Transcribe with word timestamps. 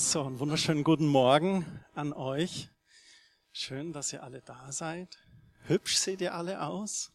So, 0.00 0.22
einen 0.22 0.38
wunderschönen 0.38 0.84
guten 0.84 1.08
Morgen 1.08 1.66
an 1.92 2.12
euch. 2.12 2.68
Schön, 3.50 3.92
dass 3.92 4.12
ihr 4.12 4.22
alle 4.22 4.42
da 4.42 4.70
seid. 4.70 5.18
Hübsch 5.64 5.96
seht 5.96 6.20
ihr 6.20 6.34
alle 6.34 6.62
aus. 6.62 7.10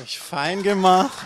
Euch 0.00 0.18
fein 0.18 0.64
gemacht. 0.64 1.16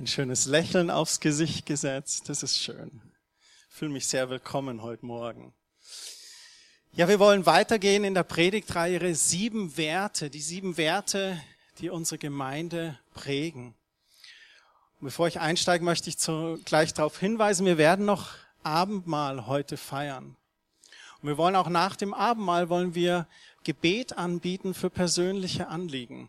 Ein 0.00 0.08
schönes 0.08 0.46
Lächeln 0.46 0.90
aufs 0.90 1.20
Gesicht 1.20 1.64
gesetzt. 1.64 2.28
Das 2.28 2.42
ist 2.42 2.58
schön. 2.58 3.00
Ich 3.70 3.76
fühle 3.76 3.92
mich 3.92 4.08
sehr 4.08 4.30
willkommen 4.30 4.82
heute 4.82 5.06
Morgen. 5.06 5.54
Ja, 6.90 7.06
wir 7.06 7.20
wollen 7.20 7.46
weitergehen 7.46 8.02
in 8.02 8.14
der 8.14 8.24
Predigtreihe 8.24 9.14
sieben 9.14 9.76
Werte, 9.76 10.28
die 10.28 10.42
sieben 10.42 10.76
Werte, 10.76 11.40
die 11.78 11.90
unsere 11.90 12.18
Gemeinde 12.18 12.98
prägen. 13.14 13.75
Bevor 15.00 15.28
ich 15.28 15.40
einsteige, 15.40 15.84
möchte 15.84 16.08
ich 16.08 16.16
zu, 16.16 16.58
gleich 16.64 16.94
darauf 16.94 17.18
hinweisen, 17.18 17.66
wir 17.66 17.76
werden 17.76 18.06
noch 18.06 18.30
Abendmahl 18.62 19.46
heute 19.46 19.76
feiern. 19.76 20.36
Und 21.20 21.28
wir 21.28 21.36
wollen 21.36 21.54
auch 21.54 21.68
nach 21.68 21.96
dem 21.96 22.14
Abendmahl 22.14 22.70
wollen 22.70 22.94
wir 22.94 23.26
Gebet 23.62 24.16
anbieten 24.16 24.72
für 24.72 24.88
persönliche 24.88 25.68
Anliegen. 25.68 26.28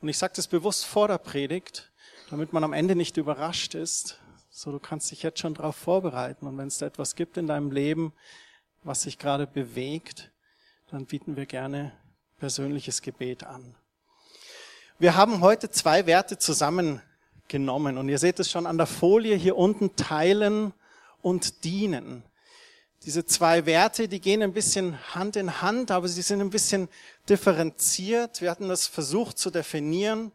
Und 0.00 0.08
ich 0.08 0.18
sage 0.18 0.32
das 0.34 0.48
bewusst 0.48 0.86
vor 0.86 1.06
der 1.06 1.18
Predigt, 1.18 1.92
damit 2.30 2.52
man 2.52 2.64
am 2.64 2.72
Ende 2.72 2.96
nicht 2.96 3.16
überrascht 3.16 3.74
ist. 3.74 4.18
So, 4.50 4.72
du 4.72 4.80
kannst 4.80 5.12
dich 5.12 5.22
jetzt 5.22 5.38
schon 5.38 5.54
darauf 5.54 5.76
vorbereiten. 5.76 6.48
Und 6.48 6.58
wenn 6.58 6.68
es 6.68 6.78
da 6.78 6.86
etwas 6.86 7.14
gibt 7.14 7.36
in 7.36 7.46
deinem 7.46 7.70
Leben, 7.70 8.12
was 8.82 9.02
sich 9.02 9.18
gerade 9.18 9.46
bewegt, 9.46 10.32
dann 10.90 11.06
bieten 11.06 11.36
wir 11.36 11.46
gerne 11.46 11.92
persönliches 12.38 13.02
Gebet 13.02 13.44
an. 13.44 13.76
Wir 14.98 15.14
haben 15.14 15.42
heute 15.42 15.70
zwei 15.70 16.06
Werte 16.06 16.38
zusammengenommen 17.48 17.98
und 17.98 18.08
ihr 18.08 18.18
seht 18.18 18.38
es 18.40 18.50
schon 18.50 18.66
an 18.66 18.76
der 18.76 18.86
Folie 18.86 19.34
hier 19.34 19.56
unten, 19.56 19.96
teilen 19.96 20.72
und 21.22 21.64
dienen. 21.64 22.22
Diese 23.04 23.24
zwei 23.24 23.64
Werte, 23.64 24.08
die 24.08 24.20
gehen 24.20 24.42
ein 24.42 24.52
bisschen 24.52 24.98
Hand 25.14 25.36
in 25.36 25.62
Hand, 25.62 25.90
aber 25.90 26.08
sie 26.08 26.22
sind 26.22 26.40
ein 26.40 26.50
bisschen 26.50 26.88
differenziert. 27.28 28.40
Wir 28.40 28.50
hatten 28.50 28.68
das 28.68 28.86
versucht 28.86 29.38
zu 29.38 29.50
definieren. 29.50 30.32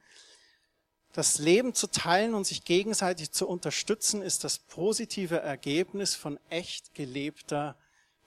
Das 1.14 1.38
Leben 1.38 1.76
zu 1.76 1.88
teilen 1.88 2.34
und 2.34 2.48
sich 2.48 2.64
gegenseitig 2.64 3.32
zu 3.32 3.48
unterstützen, 3.48 4.24
ist 4.24 4.44
das 4.44 4.58
positive 4.58 5.40
Ergebnis 5.40 6.16
von 6.16 6.40
echt 6.50 6.96
gelebter 6.96 7.76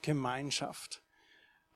Gemeinschaft. 0.01 1.01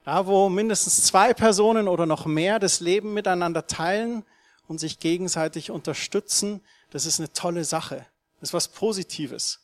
Da, 0.05 0.25
wo 0.25 0.47
mindestens 0.47 1.03
zwei 1.03 1.33
Personen 1.33 1.87
oder 1.87 2.05
noch 2.05 2.25
mehr 2.25 2.59
das 2.59 2.79
Leben 2.79 3.13
miteinander 3.13 3.67
teilen 3.67 4.23
und 4.67 4.79
sich 4.79 4.99
gegenseitig 4.99 5.71
unterstützen, 5.71 6.61
das 6.91 7.05
ist 7.05 7.19
eine 7.19 7.33
tolle 7.33 7.65
Sache. 7.65 8.05
Das 8.39 8.49
ist 8.49 8.53
was 8.53 8.67
Positives. 8.67 9.59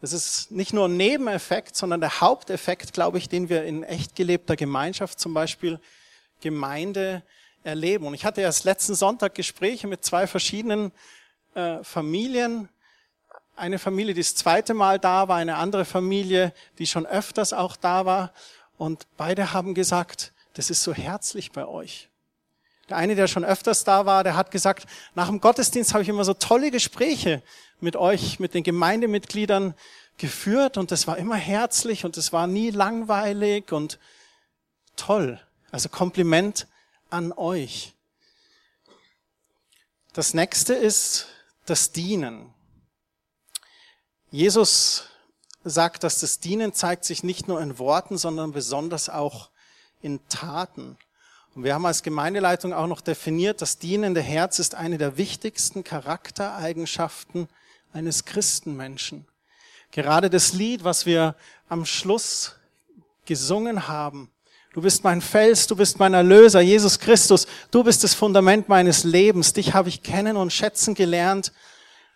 Das 0.00 0.12
ist 0.12 0.50
nicht 0.50 0.72
nur 0.72 0.86
ein 0.86 0.96
Nebeneffekt, 0.96 1.76
sondern 1.76 2.00
der 2.00 2.20
Haupteffekt, 2.20 2.92
glaube 2.92 3.18
ich, 3.18 3.28
den 3.28 3.48
wir 3.48 3.64
in 3.64 3.82
echt 3.82 4.14
gelebter 4.14 4.56
Gemeinschaft, 4.56 5.18
zum 5.18 5.34
Beispiel 5.34 5.80
Gemeinde, 6.40 7.22
erleben. 7.64 8.06
Und 8.06 8.14
ich 8.14 8.24
hatte 8.24 8.40
erst 8.40 8.64
letzten 8.64 8.94
Sonntag 8.94 9.34
Gespräche 9.34 9.88
mit 9.88 10.04
zwei 10.04 10.26
verschiedenen 10.26 10.92
äh, 11.54 11.82
Familien, 11.82 12.68
eine 13.56 13.80
Familie, 13.80 14.14
die 14.14 14.20
das 14.20 14.36
zweite 14.36 14.72
Mal 14.72 15.00
da 15.00 15.26
war, 15.26 15.36
eine 15.36 15.56
andere 15.56 15.84
Familie, 15.84 16.54
die 16.78 16.86
schon 16.86 17.06
öfters 17.06 17.52
auch 17.52 17.76
da 17.76 18.06
war. 18.06 18.32
Und 18.76 19.06
beide 19.16 19.52
haben 19.52 19.74
gesagt, 19.74 20.32
das 20.54 20.70
ist 20.70 20.82
so 20.84 20.94
herzlich 20.94 21.50
bei 21.50 21.66
euch. 21.66 22.07
Der 22.88 22.96
eine, 22.96 23.14
der 23.14 23.26
schon 23.26 23.44
öfters 23.44 23.84
da 23.84 24.06
war, 24.06 24.24
der 24.24 24.36
hat 24.36 24.50
gesagt, 24.50 24.86
nach 25.14 25.28
dem 25.28 25.40
Gottesdienst 25.40 25.92
habe 25.92 26.02
ich 26.02 26.08
immer 26.08 26.24
so 26.24 26.34
tolle 26.34 26.70
Gespräche 26.70 27.42
mit 27.80 27.96
euch, 27.96 28.40
mit 28.40 28.54
den 28.54 28.62
Gemeindemitgliedern 28.62 29.74
geführt 30.16 30.76
und 30.76 30.90
das 30.90 31.06
war 31.06 31.16
immer 31.16 31.36
herzlich 31.36 32.04
und 32.04 32.16
es 32.16 32.32
war 32.32 32.46
nie 32.46 32.70
langweilig 32.70 33.72
und 33.72 33.98
toll. 34.96 35.40
Also 35.70 35.88
Kompliment 35.88 36.66
an 37.10 37.32
euch. 37.32 37.94
Das 40.12 40.34
nächste 40.34 40.74
ist 40.74 41.28
das 41.66 41.92
Dienen. 41.92 42.52
Jesus 44.30 45.04
sagt, 45.62 46.02
dass 46.04 46.20
das 46.20 46.40
Dienen 46.40 46.72
zeigt 46.72 47.04
sich 47.04 47.22
nicht 47.22 47.48
nur 47.48 47.60
in 47.60 47.78
Worten, 47.78 48.18
sondern 48.18 48.52
besonders 48.52 49.08
auch 49.08 49.50
in 50.02 50.26
Taten. 50.28 50.98
Und 51.58 51.64
wir 51.64 51.74
haben 51.74 51.86
als 51.86 52.04
Gemeindeleitung 52.04 52.72
auch 52.72 52.86
noch 52.86 53.00
definiert, 53.00 53.60
das 53.62 53.78
dienende 53.78 54.20
Herz 54.20 54.60
ist 54.60 54.76
eine 54.76 54.96
der 54.96 55.16
wichtigsten 55.16 55.82
Charaktereigenschaften 55.82 57.48
eines 57.92 58.24
Christenmenschen. 58.24 59.26
Gerade 59.90 60.30
das 60.30 60.52
Lied, 60.52 60.84
was 60.84 61.04
wir 61.04 61.34
am 61.68 61.84
Schluss 61.84 62.54
gesungen 63.24 63.88
haben, 63.88 64.30
Du 64.72 64.82
bist 64.82 65.02
mein 65.02 65.20
Fels, 65.20 65.66
du 65.66 65.74
bist 65.74 65.98
mein 65.98 66.14
Erlöser, 66.14 66.60
Jesus 66.60 67.00
Christus, 67.00 67.48
du 67.72 67.82
bist 67.82 68.04
das 68.04 68.14
Fundament 68.14 68.68
meines 68.68 69.02
Lebens, 69.02 69.52
dich 69.52 69.74
habe 69.74 69.88
ich 69.88 70.04
kennen 70.04 70.36
und 70.36 70.52
schätzen 70.52 70.94
gelernt, 70.94 71.52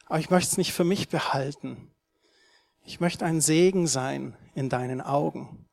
aber 0.06 0.20
ich 0.20 0.30
möchte 0.30 0.52
es 0.52 0.56
nicht 0.56 0.72
für 0.72 0.84
mich 0.84 1.08
behalten. 1.08 1.90
Ich 2.84 3.00
möchte 3.00 3.24
ein 3.24 3.40
Segen 3.40 3.88
sein 3.88 4.36
in 4.54 4.68
deinen 4.68 5.00
Augen. 5.00 5.66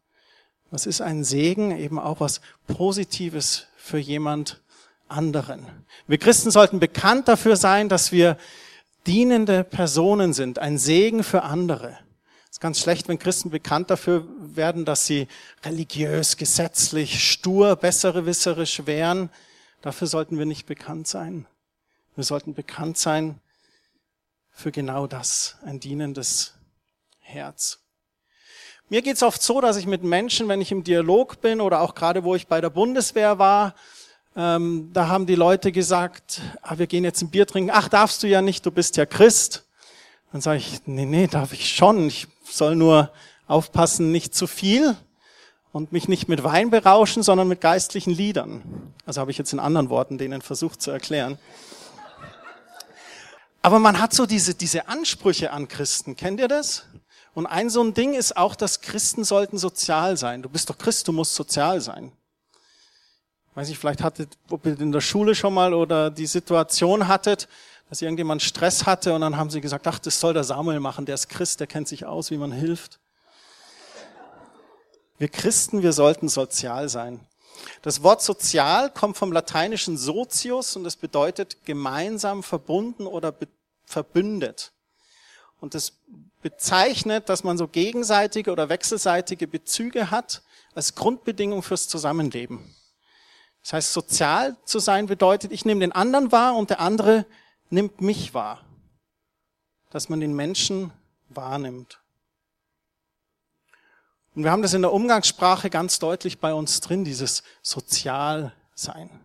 Was 0.71 0.85
ist 0.85 1.01
ein 1.01 1.23
Segen? 1.23 1.71
Eben 1.77 1.99
auch 1.99 2.19
was 2.19 2.41
Positives 2.67 3.67
für 3.77 3.97
jemand 3.97 4.61
anderen. 5.07 5.65
Wir 6.07 6.17
Christen 6.17 6.51
sollten 6.51 6.79
bekannt 6.79 7.27
dafür 7.27 7.55
sein, 7.55 7.89
dass 7.89 8.11
wir 8.11 8.37
dienende 9.07 9.63
Personen 9.63 10.33
sind, 10.33 10.59
ein 10.59 10.77
Segen 10.77 11.23
für 11.23 11.43
andere. 11.43 11.97
Es 12.45 12.57
ist 12.57 12.61
ganz 12.61 12.79
schlecht, 12.79 13.07
wenn 13.07 13.19
Christen 13.19 13.49
bekannt 13.49 13.89
dafür 13.89 14.27
werden, 14.55 14.85
dass 14.85 15.05
sie 15.05 15.27
religiös, 15.63 16.37
gesetzlich, 16.37 17.23
stur, 17.23 17.75
besserwisserisch 17.75 18.85
wären. 18.85 19.29
Dafür 19.81 20.07
sollten 20.07 20.37
wir 20.37 20.45
nicht 20.45 20.65
bekannt 20.65 21.07
sein. 21.07 21.47
Wir 22.15 22.23
sollten 22.23 22.53
bekannt 22.53 22.97
sein 22.97 23.39
für 24.51 24.71
genau 24.71 25.07
das, 25.07 25.57
ein 25.63 25.79
dienendes 25.79 26.53
Herz. 27.19 27.79
Mir 28.91 29.03
geht's 29.03 29.21
oft 29.21 29.43
so, 29.43 29.61
dass 29.61 29.77
ich 29.77 29.85
mit 29.85 30.03
Menschen, 30.03 30.47
wenn 30.47 30.61
ich 30.61 30.71
im 30.71 30.83
Dialog 30.83 31.41
bin 31.41 31.61
oder 31.61 31.81
auch 31.81 31.93
gerade 31.93 32.23
wo 32.23 32.33
ich 32.33 32.47
bei 32.47 32.59
der 32.59 32.71
Bundeswehr 32.71 33.37
war, 33.37 33.75
ähm, 34.35 34.89
da 34.93 35.07
haben 35.07 35.27
die 35.27 35.35
Leute 35.35 35.71
gesagt, 35.71 36.41
ah, 36.63 36.79
wir 36.79 36.87
gehen 36.87 37.03
jetzt 37.03 37.21
ein 37.21 37.29
Bier 37.29 37.45
trinken. 37.45 37.69
Ach, 37.71 37.87
darfst 37.87 38.23
du 38.23 38.27
ja 38.27 38.41
nicht, 38.41 38.65
du 38.65 38.71
bist 38.71 38.97
ja 38.97 39.05
Christ. 39.05 39.63
Dann 40.31 40.41
sage 40.41 40.57
ich, 40.57 40.81
nee, 40.87 41.05
nee, 41.05 41.27
darf 41.27 41.53
ich 41.53 41.69
schon. 41.69 42.07
Ich 42.07 42.27
soll 42.43 42.75
nur 42.75 43.11
aufpassen, 43.47 44.11
nicht 44.11 44.33
zu 44.33 44.47
viel 44.47 44.95
und 45.71 45.91
mich 45.91 46.07
nicht 46.07 46.27
mit 46.27 46.43
Wein 46.43 46.71
berauschen, 46.71 47.21
sondern 47.21 47.47
mit 47.47 47.61
geistlichen 47.61 48.11
Liedern. 48.11 48.93
Also 49.05 49.21
habe 49.21 49.29
ich 49.29 49.37
jetzt 49.37 49.53
in 49.53 49.59
anderen 49.59 49.89
Worten 49.89 50.17
denen 50.17 50.41
versucht 50.41 50.81
zu 50.81 50.89
erklären. 50.89 51.37
Aber 53.61 53.77
man 53.77 53.99
hat 53.99 54.15
so 54.15 54.25
diese, 54.25 54.55
diese 54.55 54.87
Ansprüche 54.87 55.51
an 55.51 55.67
Christen. 55.67 56.15
Kennt 56.15 56.39
ihr 56.39 56.47
das? 56.47 56.85
Und 57.33 57.45
ein 57.45 57.69
so 57.69 57.81
ein 57.83 57.93
Ding 57.93 58.13
ist 58.13 58.35
auch, 58.35 58.55
dass 58.55 58.81
Christen 58.81 59.23
sollten 59.23 59.57
sozial 59.57 60.17
sein. 60.17 60.41
Du 60.41 60.49
bist 60.49 60.69
doch 60.69 60.77
Christ, 60.77 61.07
du 61.07 61.11
musst 61.11 61.35
sozial 61.35 61.79
sein. 61.81 62.11
Weiß 63.55 63.69
ich, 63.69 63.77
vielleicht 63.77 64.01
hattet, 64.03 64.37
ob 64.49 64.65
ihr 64.65 64.79
in 64.79 64.91
der 64.91 65.01
Schule 65.01 65.35
schon 65.35 65.53
mal 65.53 65.73
oder 65.73 66.09
die 66.09 66.27
Situation 66.27 67.07
hattet, 67.07 67.47
dass 67.89 68.01
irgendjemand 68.01 68.41
Stress 68.41 68.85
hatte 68.85 69.13
und 69.13 69.21
dann 69.21 69.35
haben 69.35 69.49
sie 69.49 69.61
gesagt, 69.61 69.87
ach, 69.87 69.99
das 69.99 70.19
soll 70.19 70.33
der 70.33 70.43
Samuel 70.43 70.79
machen, 70.79 71.05
der 71.05 71.15
ist 71.15 71.27
Christ, 71.27 71.59
der 71.59 71.67
kennt 71.67 71.87
sich 71.87 72.05
aus, 72.05 72.29
wie 72.29 72.37
man 72.37 72.51
hilft. 72.51 72.99
Wir 75.17 75.27
Christen, 75.27 75.81
wir 75.81 75.91
sollten 75.91 76.29
sozial 76.29 76.87
sein. 76.87 77.19
Das 77.81 78.03
Wort 78.03 78.21
sozial 78.21 78.89
kommt 78.89 79.17
vom 79.17 79.31
lateinischen 79.31 79.97
socius 79.97 80.75
und 80.75 80.85
es 80.85 80.95
bedeutet 80.95 81.65
gemeinsam 81.65 82.43
verbunden 82.43 83.05
oder 83.05 83.33
verbündet. 83.85 84.71
Und 85.59 85.75
es 85.75 85.93
bezeichnet, 86.41 87.29
dass 87.29 87.43
man 87.43 87.57
so 87.57 87.67
gegenseitige 87.67 88.51
oder 88.51 88.69
wechselseitige 88.69 89.47
Bezüge 89.47 90.11
hat 90.11 90.41
als 90.73 90.95
Grundbedingung 90.95 91.63
fürs 91.63 91.87
Zusammenleben. 91.87 92.75
Das 93.63 93.73
heißt, 93.73 93.93
sozial 93.93 94.55
zu 94.65 94.79
sein 94.79 95.07
bedeutet, 95.07 95.51
ich 95.51 95.65
nehme 95.65 95.81
den 95.81 95.91
anderen 95.91 96.31
wahr 96.31 96.55
und 96.55 96.69
der 96.69 96.79
andere 96.79 97.25
nimmt 97.69 98.01
mich 98.01 98.33
wahr. 98.33 98.65
Dass 99.89 100.07
man 100.07 100.19
den 100.19 100.33
Menschen 100.33 100.91
wahrnimmt. 101.29 101.99
Und 104.35 104.43
wir 104.43 104.51
haben 104.51 104.61
das 104.61 104.73
in 104.73 104.83
der 104.83 104.93
Umgangssprache 104.93 105.69
ganz 105.69 105.99
deutlich 105.99 106.39
bei 106.39 106.53
uns 106.53 106.79
drin, 106.79 107.03
dieses 107.03 107.43
Sozialsein. 107.61 109.19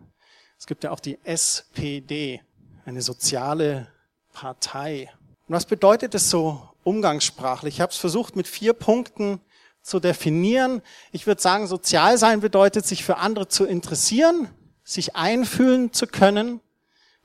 Es 0.57 0.65
gibt 0.65 0.83
ja 0.83 0.91
auch 0.91 0.99
die 0.99 1.19
SPD, 1.23 2.41
eine 2.85 3.01
soziale 3.01 3.87
Partei. 4.33 5.11
Und 5.47 5.55
was 5.55 5.65
bedeutet 5.65 6.15
es 6.15 6.29
so 6.29 6.74
umgangssprachlich? 6.85 7.75
Ich 7.75 7.81
habe 7.81 7.91
es 7.91 7.97
versucht 7.97 8.37
mit 8.37 8.47
vier 8.47 8.71
Punkten 8.71 9.41
zu 9.81 9.99
definieren. 9.99 10.81
Ich 11.11 11.27
würde 11.27 11.41
sagen, 11.41 11.67
sozial 11.67 12.17
sein 12.17 12.39
bedeutet, 12.39 12.85
sich 12.85 13.03
für 13.03 13.17
andere 13.17 13.49
zu 13.49 13.65
interessieren, 13.65 14.47
sich 14.83 15.15
einfühlen 15.15 15.91
zu 15.91 16.07
können, 16.07 16.61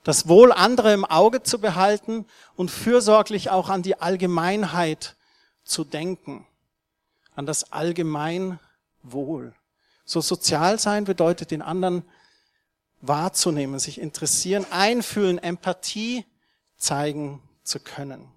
das 0.02 0.28
Wohl 0.28 0.50
anderer 0.50 0.92
im 0.92 1.04
Auge 1.04 1.42
zu 1.42 1.60
behalten 1.60 2.26
und 2.56 2.70
fürsorglich 2.70 3.50
auch 3.50 3.68
an 3.68 3.82
die 3.82 4.00
Allgemeinheit 4.00 5.14
zu 5.62 5.84
denken, 5.84 6.46
an 7.34 7.46
das 7.46 7.72
Allgemeinwohl. 7.72 9.54
So 10.04 10.20
sozial 10.20 10.78
sein 10.78 11.04
bedeutet, 11.04 11.50
den 11.50 11.62
anderen 11.62 12.02
wahrzunehmen, 13.00 13.78
sich 13.78 14.00
interessieren, 14.00 14.66
einfühlen, 14.70 15.38
Empathie 15.38 16.24
zeigen 16.76 17.42
zu 17.62 17.78
können. 17.80 18.28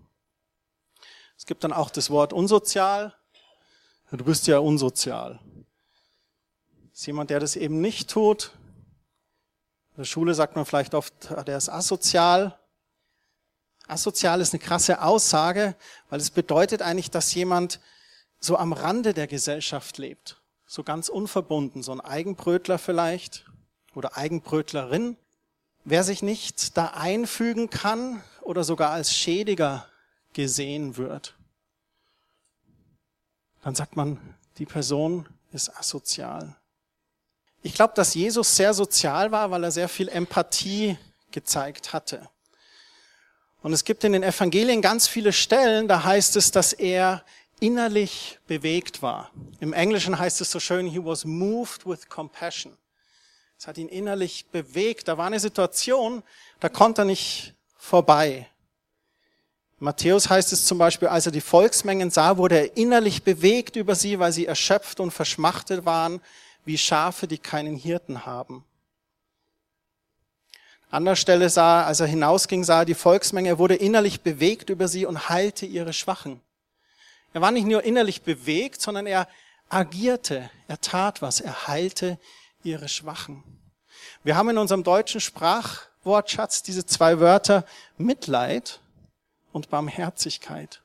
Es 1.44 1.46
gibt 1.46 1.66
dann 1.66 1.74
auch 1.74 1.90
das 1.90 2.10
Wort 2.10 2.32
unsozial. 2.32 3.14
Du 4.12 4.24
bist 4.24 4.48
ja 4.48 4.60
unsozial. 4.60 5.42
Das 6.90 7.02
ist 7.02 7.06
jemand, 7.06 7.32
der 7.32 7.42
das 7.42 7.58
eben 7.58 7.82
nicht 7.82 8.10
tut. 8.10 8.54
In 9.92 9.98
der 9.98 10.04
Schule 10.06 10.36
sagt 10.36 10.56
man 10.56 10.66
vielleicht 10.66 10.96
oft, 10.96 11.14
der 11.46 11.58
ist 11.58 11.68
asozial. 11.68 12.58
Asozial 13.90 14.40
ist 14.40 14.54
eine 14.54 14.64
krasse 14.64 15.02
Aussage, 15.02 15.76
weil 16.10 16.22
es 16.22 16.30
bedeutet 16.30 16.82
eigentlich, 16.82 17.12
dass 17.12 17.34
jemand 17.34 17.82
so 18.40 18.56
am 18.56 18.72
Rande 18.72 19.14
der 19.14 19.28
Gesellschaft 19.28 19.98
lebt. 19.98 20.42
So 20.66 20.82
ganz 20.82 21.10
unverbunden, 21.10 21.84
so 21.84 21.92
ein 21.92 22.00
Eigenbrötler 22.00 22.80
vielleicht 22.80 23.52
oder 23.96 24.16
Eigenbrötlerin. 24.16 25.18
Wer 25.84 26.06
sich 26.06 26.22
nicht 26.24 26.78
da 26.78 26.94
einfügen 26.94 27.70
kann 27.70 28.24
oder 28.40 28.64
sogar 28.64 28.92
als 28.92 29.14
Schädiger 29.14 29.90
gesehen 30.34 30.98
wird, 30.98 31.36
dann 33.62 33.76
sagt 33.76 33.96
man, 33.96 34.20
die 34.58 34.66
Person 34.66 35.28
ist 35.52 35.76
asozial. 35.78 36.56
Ich 37.62 37.74
glaube, 37.74 37.94
dass 37.96 38.14
Jesus 38.14 38.56
sehr 38.56 38.74
sozial 38.74 39.32
war, 39.32 39.50
weil 39.52 39.64
er 39.64 39.72
sehr 39.72 39.88
viel 39.88 40.10
Empathie 40.10 40.98
gezeigt 41.32 41.94
hatte. 41.94 42.28
Und 43.62 43.72
es 43.72 43.86
gibt 43.86 44.04
in 44.04 44.12
den 44.12 44.24
Evangelien 44.24 44.82
ganz 44.82 45.08
viele 45.08 45.32
Stellen, 45.32 45.88
da 45.88 46.04
heißt 46.04 46.36
es, 46.36 46.52
dass 46.52 46.74
er 46.74 47.24
innerlich 47.62 48.40
bewegt 48.46 49.02
war. 49.02 49.32
Im 49.62 49.72
Englischen 49.72 50.20
heißt 50.20 50.42
es 50.42 50.52
so 50.52 50.60
schön, 50.60 50.88
he 50.88 51.04
was 51.04 51.24
moved 51.24 51.86
with 51.86 52.10
compassion. 52.10 52.78
Es 53.58 53.68
hat 53.68 53.78
ihn 53.78 53.88
innerlich 53.88 54.48
bewegt. 54.52 55.08
Da 55.08 55.18
war 55.18 55.28
eine 55.28 55.40
Situation, 55.40 56.22
da 56.60 56.68
konnte 56.68 57.04
er 57.04 57.06
nicht 57.06 57.54
vorbei. 57.78 58.50
Matthäus 59.84 60.30
heißt 60.30 60.54
es 60.54 60.66
zum 60.66 60.78
Beispiel, 60.78 61.10
als 61.10 61.26
er 61.26 61.34
die 61.34 61.42
Volksmengen 61.42 62.10
sah, 62.10 62.38
wurde 62.38 62.58
er 62.58 62.78
innerlich 62.78 63.24
bewegt 63.24 63.76
über 63.76 63.96
sie, 63.96 64.18
weil 64.18 64.32
sie 64.32 64.46
erschöpft 64.46 65.02
und 65.02 65.12
verschmachtet 65.12 65.84
waren, 65.84 66.22
wie 66.64 66.78
Schafe, 66.78 67.28
die 67.28 67.38
keinen 67.38 67.76
Hirten 67.76 68.26
haben. 68.26 68.64
An 70.90 71.00
anderer 71.00 71.18
Stelle 71.18 71.50
sah, 71.50 71.84
als 71.84 72.00
er 72.00 72.08
hinausging, 72.08 72.64
sah 72.64 72.80
er 72.80 72.86
die 72.86 72.94
Volksmenge, 72.94 73.50
er 73.50 73.58
wurde 73.58 73.76
innerlich 73.76 74.22
bewegt 74.22 74.70
über 74.70 74.88
sie 74.88 75.06
und 75.06 75.28
heilte 75.28 75.66
ihre 75.66 75.92
Schwachen. 75.92 76.40
Er 77.34 77.42
war 77.42 77.52
nicht 77.52 77.68
nur 77.68 77.84
innerlich 77.84 78.22
bewegt, 78.22 78.82
sondern 78.82 79.06
er 79.06 79.28
agierte, 79.68 80.50
er 80.70 80.80
tat 80.80 81.22
was, 81.22 81.42
er 81.42 81.68
heilte 81.68 82.18
ihre 82.64 82.88
Schwachen. 82.88 83.44
Wir 84.24 84.38
haben 84.38 84.50
in 84.50 84.60
unserem 84.60 84.86
deutschen 84.86 85.20
Sprachwortschatz 85.20 86.64
diese 86.64 86.86
zwei 86.86 87.20
Wörter 87.20 87.66
Mitleid 87.98 88.80
und 89.54 89.70
Barmherzigkeit. 89.70 90.82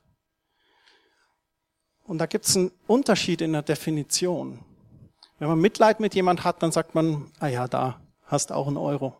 Und 2.05 2.19
da 2.19 2.25
gibt 2.25 2.45
es 2.45 2.55
einen 2.55 2.71
Unterschied 2.87 3.41
in 3.41 3.51
der 3.51 3.61
Definition. 3.61 4.63
Wenn 5.39 5.49
man 5.49 5.59
Mitleid 5.59 5.99
mit 5.99 6.15
jemand 6.15 6.43
hat, 6.43 6.63
dann 6.63 6.71
sagt 6.71 6.95
man, 6.95 7.31
ah 7.39 7.47
ja, 7.47 7.67
da 7.67 7.99
hast 8.25 8.51
auch 8.51 8.67
einen 8.67 8.77
Euro. 8.77 9.19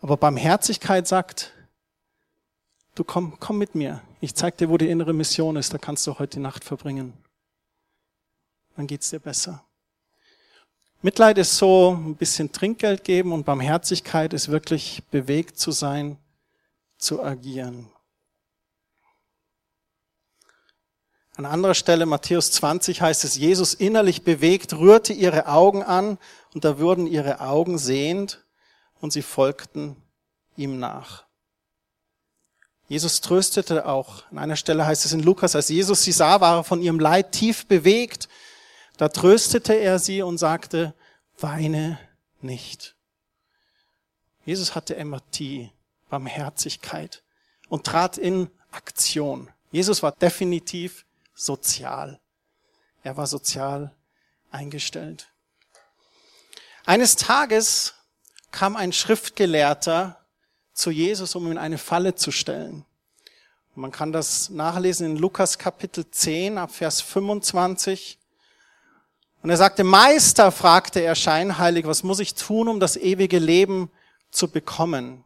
Aber 0.00 0.16
Barmherzigkeit 0.16 1.06
sagt, 1.06 1.52
du 2.94 3.04
komm, 3.04 3.38
komm 3.40 3.58
mit 3.58 3.74
mir. 3.74 4.02
Ich 4.20 4.34
zeig 4.34 4.56
dir, 4.58 4.68
wo 4.68 4.76
die 4.76 4.88
innere 4.88 5.12
Mission 5.12 5.56
ist. 5.56 5.72
Da 5.72 5.78
kannst 5.78 6.06
du 6.06 6.18
heute 6.18 6.36
die 6.36 6.42
Nacht 6.42 6.64
verbringen. 6.64 7.12
Dann 8.76 8.86
geht's 8.86 9.10
dir 9.10 9.20
besser. 9.20 9.64
Mitleid 11.02 11.38
ist 11.38 11.56
so 11.56 11.92
ein 11.92 12.16
bisschen 12.16 12.52
Trinkgeld 12.52 13.04
geben 13.04 13.32
und 13.32 13.46
Barmherzigkeit 13.46 14.32
ist 14.32 14.50
wirklich 14.50 15.02
bewegt 15.10 15.58
zu 15.58 15.70
sein 15.70 16.18
zu 17.06 17.22
agieren. 17.22 17.88
An 21.36 21.46
anderer 21.46 21.74
Stelle, 21.74 22.04
Matthäus 22.04 22.50
20, 22.50 23.00
heißt 23.00 23.24
es, 23.24 23.36
Jesus 23.36 23.74
innerlich 23.74 24.24
bewegt, 24.24 24.72
rührte 24.72 25.12
ihre 25.12 25.46
Augen 25.46 25.82
an 25.82 26.18
und 26.54 26.64
da 26.64 26.78
wurden 26.78 27.06
ihre 27.06 27.40
Augen 27.40 27.78
sehend 27.78 28.44
und 29.00 29.12
sie 29.12 29.22
folgten 29.22 30.02
ihm 30.56 30.78
nach. 30.78 31.24
Jesus 32.88 33.20
tröstete 33.20 33.86
auch. 33.86 34.24
An 34.30 34.38
einer 34.38 34.56
Stelle 34.56 34.86
heißt 34.86 35.04
es 35.04 35.12
in 35.12 35.22
Lukas, 35.22 35.54
als 35.54 35.68
Jesus 35.68 36.02
sie 36.02 36.12
sah, 36.12 36.40
war 36.40 36.58
er 36.58 36.64
von 36.64 36.80
ihrem 36.80 36.98
Leid 36.98 37.32
tief 37.32 37.66
bewegt. 37.66 38.28
Da 38.96 39.08
tröstete 39.08 39.74
er 39.74 39.98
sie 39.98 40.22
und 40.22 40.38
sagte, 40.38 40.94
weine 41.38 42.00
nicht. 42.40 42.96
Jesus 44.44 44.74
hatte 44.74 44.96
Empathie. 44.96 45.70
Barmherzigkeit 46.08 47.22
und 47.68 47.84
trat 47.84 48.18
in 48.18 48.50
Aktion. 48.70 49.50
Jesus 49.70 50.02
war 50.02 50.12
definitiv 50.12 51.04
sozial. 51.34 52.20
Er 53.02 53.16
war 53.16 53.26
sozial 53.26 53.94
eingestellt. 54.50 55.28
Eines 56.84 57.16
Tages 57.16 57.94
kam 58.50 58.76
ein 58.76 58.92
Schriftgelehrter 58.92 60.24
zu 60.72 60.90
Jesus, 60.90 61.34
um 61.34 61.46
ihn 61.46 61.52
in 61.52 61.58
eine 61.58 61.78
Falle 61.78 62.14
zu 62.14 62.30
stellen. 62.30 62.84
man 63.74 63.90
kann 63.92 64.12
das 64.12 64.48
nachlesen 64.48 65.04
in 65.04 65.16
Lukas 65.16 65.58
Kapitel 65.58 66.10
10 66.10 66.56
ab 66.56 66.70
Vers 66.70 67.02
25. 67.02 68.18
Und 69.42 69.50
er 69.50 69.58
sagte, 69.58 69.84
Meister, 69.84 70.50
fragte 70.50 71.00
er 71.00 71.14
scheinheilig, 71.14 71.86
was 71.86 72.02
muss 72.02 72.20
ich 72.20 72.34
tun, 72.34 72.68
um 72.68 72.80
das 72.80 72.96
ewige 72.96 73.38
Leben 73.38 73.90
zu 74.30 74.48
bekommen? 74.48 75.25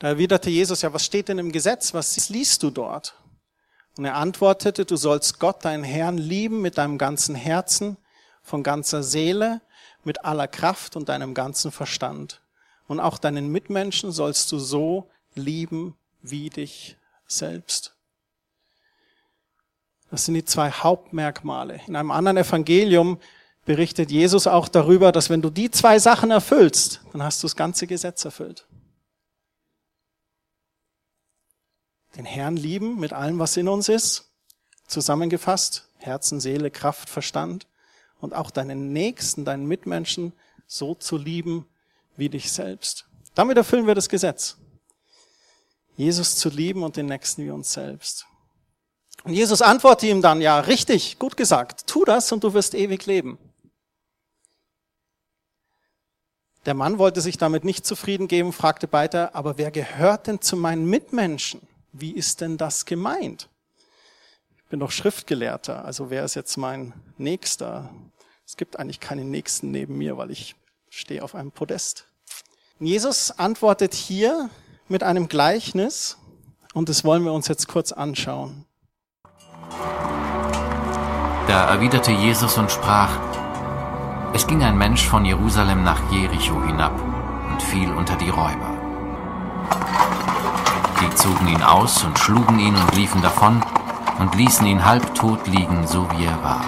Da 0.00 0.08
erwiderte 0.08 0.48
Jesus, 0.48 0.80
ja, 0.82 0.92
was 0.92 1.04
steht 1.04 1.28
denn 1.28 1.38
im 1.38 1.52
Gesetz? 1.52 1.92
Was 1.94 2.28
liest 2.30 2.62
du 2.62 2.70
dort? 2.70 3.14
Und 3.96 4.06
er 4.06 4.16
antwortete, 4.16 4.86
du 4.86 4.96
sollst 4.96 5.38
Gott, 5.38 5.62
deinen 5.64 5.84
Herrn, 5.84 6.16
lieben 6.16 6.62
mit 6.62 6.78
deinem 6.78 6.96
ganzen 6.96 7.34
Herzen, 7.34 7.98
von 8.42 8.62
ganzer 8.62 9.02
Seele, 9.02 9.60
mit 10.02 10.24
aller 10.24 10.48
Kraft 10.48 10.96
und 10.96 11.10
deinem 11.10 11.34
ganzen 11.34 11.70
Verstand. 11.70 12.40
Und 12.88 12.98
auch 12.98 13.18
deinen 13.18 13.52
Mitmenschen 13.52 14.10
sollst 14.10 14.50
du 14.52 14.58
so 14.58 15.10
lieben 15.34 15.94
wie 16.22 16.48
dich 16.48 16.96
selbst. 17.26 17.94
Das 20.10 20.24
sind 20.24 20.34
die 20.34 20.46
zwei 20.46 20.70
Hauptmerkmale. 20.70 21.82
In 21.86 21.94
einem 21.94 22.10
anderen 22.10 22.38
Evangelium 22.38 23.18
berichtet 23.66 24.10
Jesus 24.10 24.46
auch 24.46 24.68
darüber, 24.68 25.12
dass 25.12 25.28
wenn 25.28 25.42
du 25.42 25.50
die 25.50 25.70
zwei 25.70 25.98
Sachen 25.98 26.30
erfüllst, 26.30 27.02
dann 27.12 27.22
hast 27.22 27.42
du 27.42 27.46
das 27.46 27.54
ganze 27.54 27.86
Gesetz 27.86 28.24
erfüllt. 28.24 28.66
Den 32.16 32.24
Herrn 32.24 32.56
lieben 32.56 32.98
mit 32.98 33.12
allem, 33.12 33.38
was 33.38 33.56
in 33.56 33.68
uns 33.68 33.88
ist, 33.88 34.30
zusammengefasst, 34.86 35.88
Herzen, 35.98 36.40
Seele, 36.40 36.70
Kraft, 36.70 37.08
Verstand 37.08 37.66
und 38.20 38.34
auch 38.34 38.50
deinen 38.50 38.92
Nächsten, 38.92 39.44
deinen 39.44 39.66
Mitmenschen 39.66 40.32
so 40.66 40.94
zu 40.94 41.16
lieben 41.16 41.66
wie 42.16 42.28
dich 42.28 42.52
selbst. 42.52 43.06
Damit 43.34 43.56
erfüllen 43.56 43.86
wir 43.86 43.94
das 43.94 44.08
Gesetz. 44.08 44.56
Jesus 45.96 46.36
zu 46.36 46.48
lieben 46.48 46.82
und 46.82 46.96
den 46.96 47.06
Nächsten 47.06 47.44
wie 47.44 47.50
uns 47.50 47.72
selbst. 47.72 48.26
Und 49.24 49.34
Jesus 49.34 49.60
antwortet 49.60 50.08
ihm 50.08 50.22
dann, 50.22 50.40
ja, 50.40 50.60
richtig, 50.60 51.18
gut 51.18 51.36
gesagt, 51.36 51.86
tu 51.86 52.04
das 52.04 52.32
und 52.32 52.42
du 52.42 52.54
wirst 52.54 52.74
ewig 52.74 53.04
leben. 53.06 53.38
Der 56.66 56.74
Mann 56.74 56.98
wollte 56.98 57.20
sich 57.20 57.38
damit 57.38 57.64
nicht 57.64 57.86
zufrieden 57.86 58.28
geben, 58.28 58.52
fragte 58.52 58.90
weiter, 58.92 59.34
aber 59.34 59.56
wer 59.58 59.70
gehört 59.70 60.26
denn 60.26 60.40
zu 60.40 60.56
meinen 60.56 60.86
Mitmenschen? 60.86 61.60
Wie 61.92 62.12
ist 62.12 62.40
denn 62.40 62.56
das 62.56 62.84
gemeint? 62.84 63.48
Ich 64.56 64.64
bin 64.70 64.80
doch 64.80 64.90
Schriftgelehrter, 64.90 65.84
also 65.84 66.10
wer 66.10 66.24
ist 66.24 66.34
jetzt 66.34 66.56
mein 66.56 66.92
Nächster? 67.18 67.90
Es 68.46 68.56
gibt 68.56 68.78
eigentlich 68.78 69.00
keinen 69.00 69.30
Nächsten 69.30 69.70
neben 69.70 69.98
mir, 69.98 70.16
weil 70.16 70.30
ich 70.30 70.54
stehe 70.88 71.22
auf 71.22 71.34
einem 71.34 71.52
Podest. 71.52 72.06
Jesus 72.78 73.30
antwortet 73.32 73.94
hier 73.94 74.50
mit 74.88 75.02
einem 75.02 75.28
Gleichnis 75.28 76.18
und 76.72 76.88
das 76.88 77.04
wollen 77.04 77.24
wir 77.24 77.32
uns 77.32 77.48
jetzt 77.48 77.68
kurz 77.68 77.92
anschauen. 77.92 78.64
Da 81.46 81.68
erwiderte 81.68 82.12
Jesus 82.12 82.56
und 82.58 82.70
sprach, 82.70 83.10
es 84.32 84.46
ging 84.46 84.62
ein 84.62 84.78
Mensch 84.78 85.08
von 85.08 85.24
Jerusalem 85.24 85.82
nach 85.82 86.12
Jericho 86.12 86.62
hinab 86.64 86.92
und 87.50 87.60
fiel 87.60 87.90
unter 87.90 88.16
die 88.16 88.30
Räuber. 88.30 88.80
Die 91.00 91.14
zogen 91.14 91.48
ihn 91.48 91.62
aus 91.62 92.04
und 92.04 92.18
schlugen 92.18 92.58
ihn 92.58 92.74
und 92.76 92.94
liefen 92.94 93.22
davon 93.22 93.62
und 94.18 94.34
ließen 94.34 94.66
ihn 94.66 94.84
halbtot 94.84 95.46
liegen, 95.46 95.86
so 95.86 96.06
wie 96.12 96.24
er 96.24 96.42
war. 96.42 96.60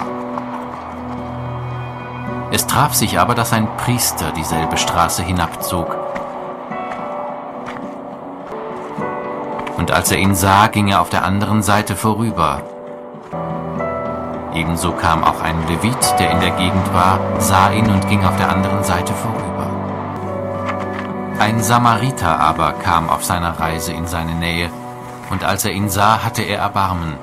Es 2.51 2.67
traf 2.67 2.93
sich 2.93 3.19
aber, 3.19 3.35
dass 3.35 3.53
ein 3.53 3.67
Priester 3.77 4.31
dieselbe 4.31 4.77
Straße 4.77 5.23
hinabzog. 5.23 6.03
und 9.83 9.91
als 9.91 10.09
er 10.13 10.17
ihn 10.17 10.33
sah, 10.33 10.67
ging 10.67 10.87
er 10.87 11.01
auf 11.01 11.09
der 11.09 11.25
anderen 11.25 11.61
Seite 11.61 11.97
vorüber. 11.97 12.61
Ebenso 14.53 14.93
kam 14.93 15.25
auch 15.25 15.41
ein 15.41 15.57
Levit, 15.67 16.15
der 16.19 16.31
in 16.31 16.39
der 16.39 16.51
Gegend 16.51 16.93
war, 16.93 17.19
sah 17.39 17.69
ihn 17.69 17.89
und 17.91 18.07
ging 18.07 18.23
auf 18.23 18.37
der 18.37 18.49
anderen 18.49 18.81
Seite 18.85 19.13
vorüber. 19.13 19.52
Ein 21.39 21.61
Samariter 21.61 22.39
aber 22.39 22.73
kam 22.73 23.09
auf 23.09 23.23
seiner 23.23 23.59
Reise 23.59 23.91
in 23.91 24.07
seine 24.07 24.35
Nähe, 24.35 24.69
und 25.29 25.43
als 25.43 25.65
er 25.65 25.71
ihn 25.71 25.89
sah, 25.89 26.23
hatte 26.23 26.43
er 26.43 26.59
Erbarmen, 26.59 27.15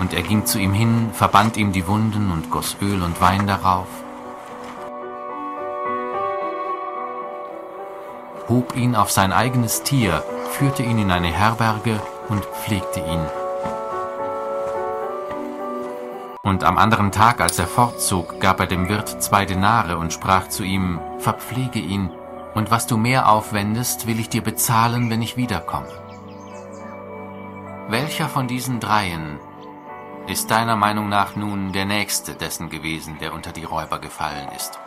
und 0.00 0.12
er 0.12 0.22
ging 0.22 0.44
zu 0.46 0.58
ihm 0.58 0.72
hin, 0.72 1.10
verband 1.12 1.56
ihm 1.56 1.72
die 1.72 1.86
Wunden 1.86 2.30
und 2.30 2.50
goss 2.50 2.76
Öl 2.82 3.02
und 3.02 3.20
Wein 3.20 3.46
darauf, 3.46 3.86
hob 8.48 8.76
ihn 8.76 8.94
auf 8.96 9.10
sein 9.10 9.32
eigenes 9.32 9.82
Tier, 9.82 10.22
führte 10.50 10.82
ihn 10.82 10.98
in 10.98 11.10
eine 11.10 11.28
Herberge 11.28 12.00
und 12.28 12.44
pflegte 12.44 13.00
ihn. 13.00 13.24
Und 16.42 16.64
am 16.64 16.76
anderen 16.76 17.12
Tag, 17.12 17.40
als 17.40 17.58
er 17.58 17.66
fortzog, 17.66 18.40
gab 18.40 18.60
er 18.60 18.66
dem 18.66 18.88
Wirt 18.88 19.22
zwei 19.22 19.46
Denare 19.46 19.96
und 19.96 20.12
sprach 20.12 20.48
zu 20.48 20.64
ihm, 20.64 21.00
Verpflege 21.18 21.78
ihn, 21.78 22.10
und 22.54 22.70
was 22.70 22.86
du 22.86 22.96
mehr 22.96 23.30
aufwendest, 23.30 24.06
will 24.06 24.20
ich 24.20 24.28
dir 24.28 24.42
bezahlen, 24.42 25.10
wenn 25.10 25.22
ich 25.22 25.36
wiederkomme. 25.36 25.88
Welcher 27.88 28.28
von 28.28 28.46
diesen 28.46 28.80
dreien 28.80 29.38
ist 30.26 30.50
deiner 30.50 30.76
Meinung 30.76 31.08
nach 31.08 31.34
nun 31.34 31.72
der 31.72 31.84
Nächste 31.84 32.34
dessen 32.34 32.70
gewesen, 32.70 33.18
der 33.20 33.32
unter 33.34 33.52
die 33.52 33.64
Räuber 33.64 33.98
gefallen 33.98 34.48
ist? 34.56 34.78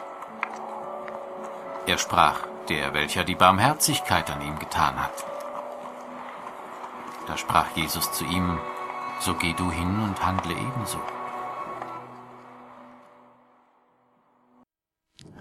Er 1.87 1.97
sprach, 1.97 2.39
der, 2.69 2.93
welcher 2.93 3.23
die 3.23 3.35
Barmherzigkeit 3.35 4.29
an 4.31 4.41
ihm 4.41 4.57
getan 4.57 4.99
hat. 4.99 5.25
Da 7.27 7.37
sprach 7.37 7.67
Jesus 7.75 8.11
zu 8.11 8.23
ihm, 8.25 8.57
so 9.19 9.33
geh 9.33 9.53
du 9.53 9.69
hin 9.71 9.99
und 10.03 10.25
handle 10.25 10.53
ebenso. 10.53 10.99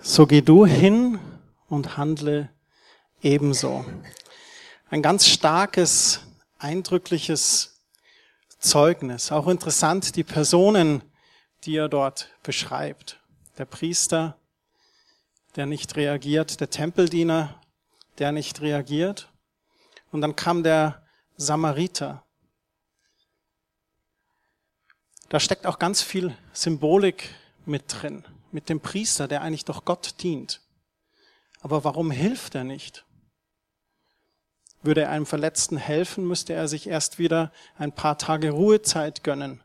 So 0.00 0.26
geh 0.26 0.42
du 0.42 0.66
hin 0.66 1.18
und 1.74 1.96
handle 1.96 2.48
ebenso. 3.20 3.84
Ein 4.88 5.02
ganz 5.02 5.26
starkes, 5.26 6.20
eindrückliches 6.58 7.80
Zeugnis. 8.58 9.32
Auch 9.32 9.48
interessant 9.48 10.16
die 10.16 10.24
Personen, 10.24 11.02
die 11.64 11.76
er 11.76 11.88
dort 11.88 12.30
beschreibt. 12.42 13.20
Der 13.58 13.64
Priester, 13.64 14.38
der 15.56 15.66
nicht 15.66 15.96
reagiert, 15.96 16.60
der 16.60 16.70
Tempeldiener, 16.70 17.60
der 18.18 18.32
nicht 18.32 18.60
reagiert. 18.60 19.28
Und 20.12 20.20
dann 20.20 20.36
kam 20.36 20.62
der 20.62 21.02
Samariter. 21.36 22.24
Da 25.28 25.40
steckt 25.40 25.66
auch 25.66 25.78
ganz 25.78 26.02
viel 26.02 26.36
Symbolik 26.52 27.34
mit 27.66 27.84
drin, 27.88 28.24
mit 28.52 28.68
dem 28.68 28.80
Priester, 28.80 29.26
der 29.26 29.42
eigentlich 29.42 29.64
doch 29.64 29.84
Gott 29.84 30.22
dient. 30.22 30.60
Aber 31.64 31.82
warum 31.82 32.10
hilft 32.10 32.54
er 32.54 32.62
nicht? 32.62 33.06
Würde 34.82 35.00
er 35.00 35.08
einem 35.08 35.24
Verletzten 35.24 35.78
helfen, 35.78 36.28
müsste 36.28 36.52
er 36.52 36.68
sich 36.68 36.86
erst 36.86 37.18
wieder 37.18 37.52
ein 37.78 37.90
paar 37.90 38.18
Tage 38.18 38.50
Ruhezeit 38.50 39.24
gönnen. 39.24 39.62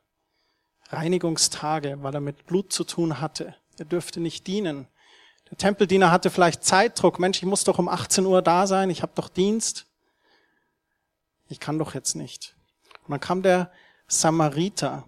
Reinigungstage, 0.88 2.02
weil 2.02 2.14
er 2.14 2.22
mit 2.22 2.46
Blut 2.46 2.72
zu 2.72 2.86
tun 2.86 3.20
hatte. 3.20 3.54
Er 3.78 3.84
dürfte 3.84 4.22
nicht 4.22 4.48
dienen. 4.48 4.88
Der 5.52 5.58
Tempeldiener 5.58 6.10
hatte 6.10 6.30
vielleicht 6.30 6.64
Zeitdruck. 6.64 7.20
Mensch, 7.20 7.40
ich 7.40 7.46
muss 7.46 7.66
doch 7.66 7.80
um 7.80 7.90
18 7.90 8.26
Uhr 8.26 8.42
da 8.42 8.66
sein, 8.66 8.90
ich 8.90 9.02
habe 9.02 9.12
doch 9.14 9.28
Dienst. 9.28 9.86
Ich 11.50 11.60
kann 11.60 11.78
doch 11.78 11.96
jetzt 11.96 12.16
nicht. 12.16 12.56
Und 13.08 13.12
dann 13.12 13.20
kam 13.20 13.42
der 13.42 13.74
Samariter. 14.08 15.04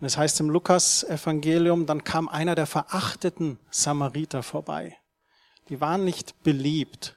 Und 0.00 0.04
das 0.04 0.16
heißt 0.16 0.40
im 0.40 0.48
Lukas-Evangelium, 0.48 1.84
dann 1.84 2.04
kam 2.04 2.30
einer 2.30 2.54
der 2.54 2.66
verachteten 2.66 3.58
Samariter 3.70 4.42
vorbei. 4.42 4.96
Die 5.68 5.80
waren 5.80 6.04
nicht 6.04 6.42
beliebt. 6.42 7.16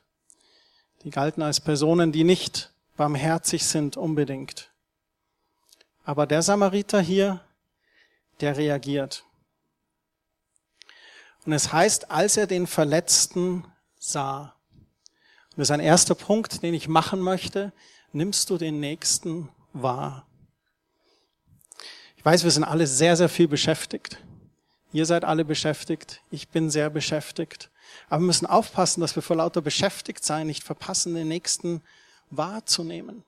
Die 1.03 1.09
galten 1.09 1.41
als 1.41 1.59
Personen, 1.59 2.11
die 2.11 2.23
nicht 2.23 2.71
barmherzig 2.95 3.65
sind 3.65 3.97
unbedingt. 3.97 4.71
Aber 6.03 6.25
der 6.25 6.41
Samariter 6.41 7.01
hier, 7.01 7.41
der 8.39 8.57
reagiert. 8.57 9.23
Und 11.45 11.53
es 11.53 11.71
heißt, 11.71 12.11
als 12.11 12.37
er 12.37 12.47
den 12.47 12.67
Verletzten 12.67 13.65
sah. 13.99 14.55
Und 15.51 15.57
das 15.57 15.67
ist 15.67 15.71
ein 15.71 15.79
erster 15.79 16.15
Punkt, 16.15 16.61
den 16.63 16.73
ich 16.73 16.87
machen 16.87 17.19
möchte. 17.19 17.71
Nimmst 18.11 18.49
du 18.49 18.57
den 18.57 18.79
Nächsten 18.79 19.49
wahr? 19.73 20.27
Ich 22.15 22.25
weiß, 22.25 22.43
wir 22.43 22.51
sind 22.51 22.63
alle 22.63 22.87
sehr, 22.87 23.15
sehr 23.15 23.29
viel 23.29 23.47
beschäftigt. 23.47 24.17
Ihr 24.91 25.05
seid 25.05 25.23
alle 25.23 25.45
beschäftigt. 25.45 26.21
Ich 26.31 26.49
bin 26.49 26.69
sehr 26.69 26.89
beschäftigt. 26.89 27.69
Aber 28.09 28.21
wir 28.21 28.27
müssen 28.27 28.45
aufpassen, 28.45 29.01
dass 29.01 29.15
wir 29.15 29.23
vor 29.23 29.35
lauter 29.35 29.61
beschäftigt 29.61 30.23
sein 30.23 30.47
nicht 30.47 30.63
verpassen, 30.63 31.15
den 31.15 31.27
Nächsten 31.27 31.81
wahrzunehmen. 32.29 33.23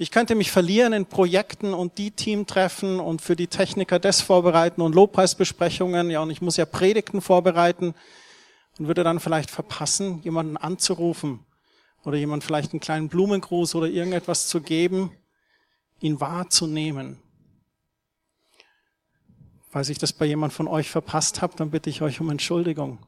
Ich 0.00 0.12
könnte 0.12 0.36
mich 0.36 0.52
verlieren 0.52 0.92
in 0.92 1.06
Projekten 1.06 1.74
und 1.74 1.98
die 1.98 2.12
Team 2.12 2.46
treffen 2.46 3.00
und 3.00 3.20
für 3.20 3.34
die 3.34 3.48
Techniker 3.48 3.98
das 3.98 4.20
vorbereiten 4.20 4.80
und 4.80 4.94
Lobpreisbesprechungen. 4.94 6.10
Ja, 6.10 6.20
und 6.20 6.30
ich 6.30 6.40
muss 6.40 6.56
ja 6.56 6.66
Predigten 6.66 7.20
vorbereiten 7.20 7.94
und 8.78 8.86
würde 8.86 9.02
dann 9.02 9.18
vielleicht 9.18 9.50
verpassen, 9.50 10.22
jemanden 10.22 10.56
anzurufen 10.56 11.44
oder 12.04 12.16
jemand 12.16 12.44
vielleicht 12.44 12.72
einen 12.72 12.80
kleinen 12.80 13.08
Blumengruß 13.08 13.74
oder 13.74 13.88
irgendetwas 13.88 14.46
zu 14.46 14.60
geben, 14.60 15.10
ihn 16.00 16.20
wahrzunehmen. 16.20 17.18
Falls 19.68 19.88
ich 19.88 19.98
das 19.98 20.12
bei 20.12 20.26
jemand 20.26 20.52
von 20.52 20.68
euch 20.68 20.88
verpasst 20.88 21.42
habe, 21.42 21.56
dann 21.56 21.70
bitte 21.70 21.90
ich 21.90 22.02
euch 22.02 22.20
um 22.20 22.30
Entschuldigung. 22.30 22.98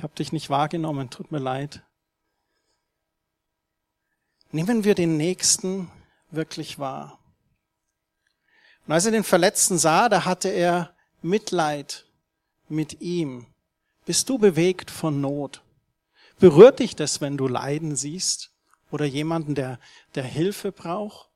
Ich 0.00 0.02
habe 0.02 0.14
dich 0.14 0.32
nicht 0.32 0.48
wahrgenommen, 0.48 1.10
tut 1.10 1.30
mir 1.30 1.40
leid. 1.40 1.82
Nehmen 4.50 4.84
wir 4.84 4.94
den 4.94 5.18
Nächsten 5.18 5.90
wirklich 6.30 6.78
wahr. 6.78 7.18
Und 8.86 8.94
als 8.94 9.04
er 9.04 9.12
den 9.12 9.24
Verletzten 9.24 9.76
sah, 9.76 10.08
da 10.08 10.24
hatte 10.24 10.48
er 10.48 10.96
Mitleid 11.20 12.06
mit 12.70 13.02
ihm. 13.02 13.44
Bist 14.06 14.30
du 14.30 14.38
bewegt 14.38 14.90
von 14.90 15.20
Not? 15.20 15.62
Berührt 16.38 16.78
dich 16.78 16.96
das, 16.96 17.20
wenn 17.20 17.36
du 17.36 17.46
Leiden 17.46 17.94
siehst 17.94 18.52
oder 18.90 19.04
jemanden, 19.04 19.54
der, 19.54 19.78
der 20.14 20.24
Hilfe 20.24 20.72
braucht? 20.72 21.28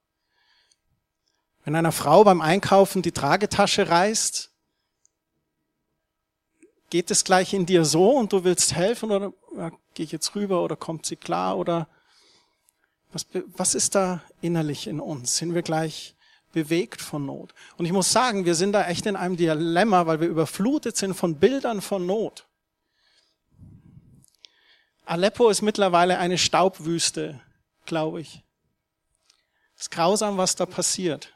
Wenn 1.66 1.76
einer 1.76 1.92
Frau 1.92 2.25
beim 2.25 2.40
Einkaufen 2.40 3.02
die 3.02 3.12
Tragetasche 3.12 3.90
reißt, 3.90 4.53
geht 6.95 7.11
es 7.11 7.25
gleich 7.25 7.53
in 7.53 7.67
dir 7.67 7.85
so 7.85 8.13
und 8.13 8.33
du 8.33 8.45
willst 8.45 8.77
helfen 8.77 9.11
oder 9.11 9.33
ja, 9.57 9.71
gehe 9.95 10.05
ich 10.05 10.13
jetzt 10.13 10.37
rüber 10.37 10.63
oder 10.63 10.77
kommt 10.77 11.07
sie 11.07 11.17
klar 11.17 11.59
oder 11.59 11.89
was, 13.13 13.27
was 13.57 13.75
ist 13.75 13.97
da 13.97 14.23
innerlich 14.41 14.87
in 14.87 15.01
uns? 15.01 15.37
Sind 15.37 15.57
wir 15.57 15.63
gleich 15.63 16.15
bewegt 16.53 17.03
von 17.03 17.27
Not? 17.27 17.53
Und 17.79 17.87
ich 17.87 17.91
muss 17.91 18.13
sagen, 18.13 18.45
wir 18.45 18.55
sind 18.55 18.75
da 18.75 18.87
echt 18.87 19.07
in 19.07 19.17
einem 19.17 19.37
Dilemma, 19.37 20.07
weil 20.07 20.21
wir 20.21 20.29
überflutet 20.29 20.97
sind 20.97 21.15
von 21.15 21.41
Bildern 21.41 21.81
von 21.81 22.07
Not. 22.07 22.47
Aleppo 25.05 25.49
ist 25.49 25.63
mittlerweile 25.63 26.19
eine 26.19 26.39
Staubwüste, 26.39 27.41
glaube 27.87 28.21
ich. 28.21 28.45
Es 29.75 29.83
ist 29.83 29.91
grausam, 29.91 30.37
was 30.37 30.55
da 30.55 30.65
passiert. 30.65 31.35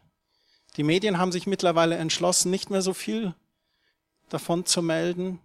Die 0.76 0.84
Medien 0.84 1.18
haben 1.18 1.32
sich 1.32 1.48
mittlerweile 1.48 1.96
entschlossen, 1.96 2.52
nicht 2.52 2.70
mehr 2.70 2.80
so 2.80 2.94
viel 2.94 3.34
davon 4.28 4.64
zu 4.64 4.82
melden. 4.82 5.40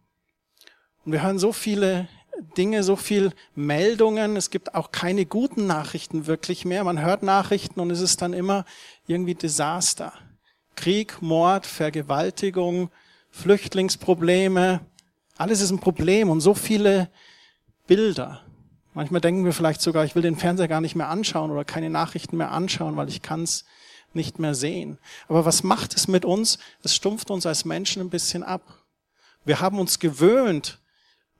Und 1.05 1.12
wir 1.12 1.24
hören 1.24 1.39
so 1.39 1.51
viele 1.51 2.07
Dinge, 2.57 2.83
so 2.83 2.95
viel 2.95 3.33
Meldungen. 3.55 4.36
Es 4.36 4.50
gibt 4.50 4.75
auch 4.75 4.91
keine 4.91 5.25
guten 5.25 5.67
Nachrichten 5.67 6.27
wirklich 6.27 6.65
mehr. 6.65 6.83
Man 6.83 7.01
hört 7.01 7.24
Nachrichten 7.24 7.79
und 7.79 7.91
es 7.91 8.00
ist 8.00 8.22
dann 8.22 8.33
immer 8.33 8.65
irgendwie 9.07 9.36
Desaster. 9.36 10.13
Krieg, 10.75 11.22
Mord, 11.22 11.65
Vergewaltigung, 11.65 12.89
Flüchtlingsprobleme. 13.31 14.81
Alles 15.38 15.62
ist 15.62 15.72
ein 15.72 15.79
Problem 15.79 16.29
und 16.29 16.41
so 16.41 16.53
viele 16.53 17.10
Bilder. 17.86 18.41
Manchmal 18.93 19.22
denken 19.22 19.43
wir 19.43 19.53
vielleicht 19.53 19.81
sogar, 19.81 20.05
ich 20.05 20.15
will 20.15 20.22
den 20.22 20.36
Fernseher 20.36 20.67
gar 20.67 20.81
nicht 20.81 20.95
mehr 20.95 21.10
anschauen 21.10 21.51
oder 21.51 21.65
keine 21.65 21.89
Nachrichten 21.89 22.38
mehr 22.38 22.51
anschauen, 22.51 22.95
weil 22.95 23.10
ich 23.10 23.22
kann 23.22 23.43
es 23.43 23.65
nicht 24.13 24.38
mehr 24.38 24.53
sehen. 24.53 25.00
Aber 25.27 25.45
was 25.45 25.63
macht 25.63 25.95
es 25.95 26.07
mit 26.07 26.25
uns? 26.25 26.60
Es 26.83 26.95
stumpft 26.95 27.31
uns 27.31 27.45
als 27.45 27.65
Menschen 27.65 28.01
ein 28.01 28.12
bisschen 28.12 28.43
ab. 28.43 28.83
Wir 29.45 29.60
haben 29.60 29.79
uns 29.79 29.98
gewöhnt, 29.98 30.79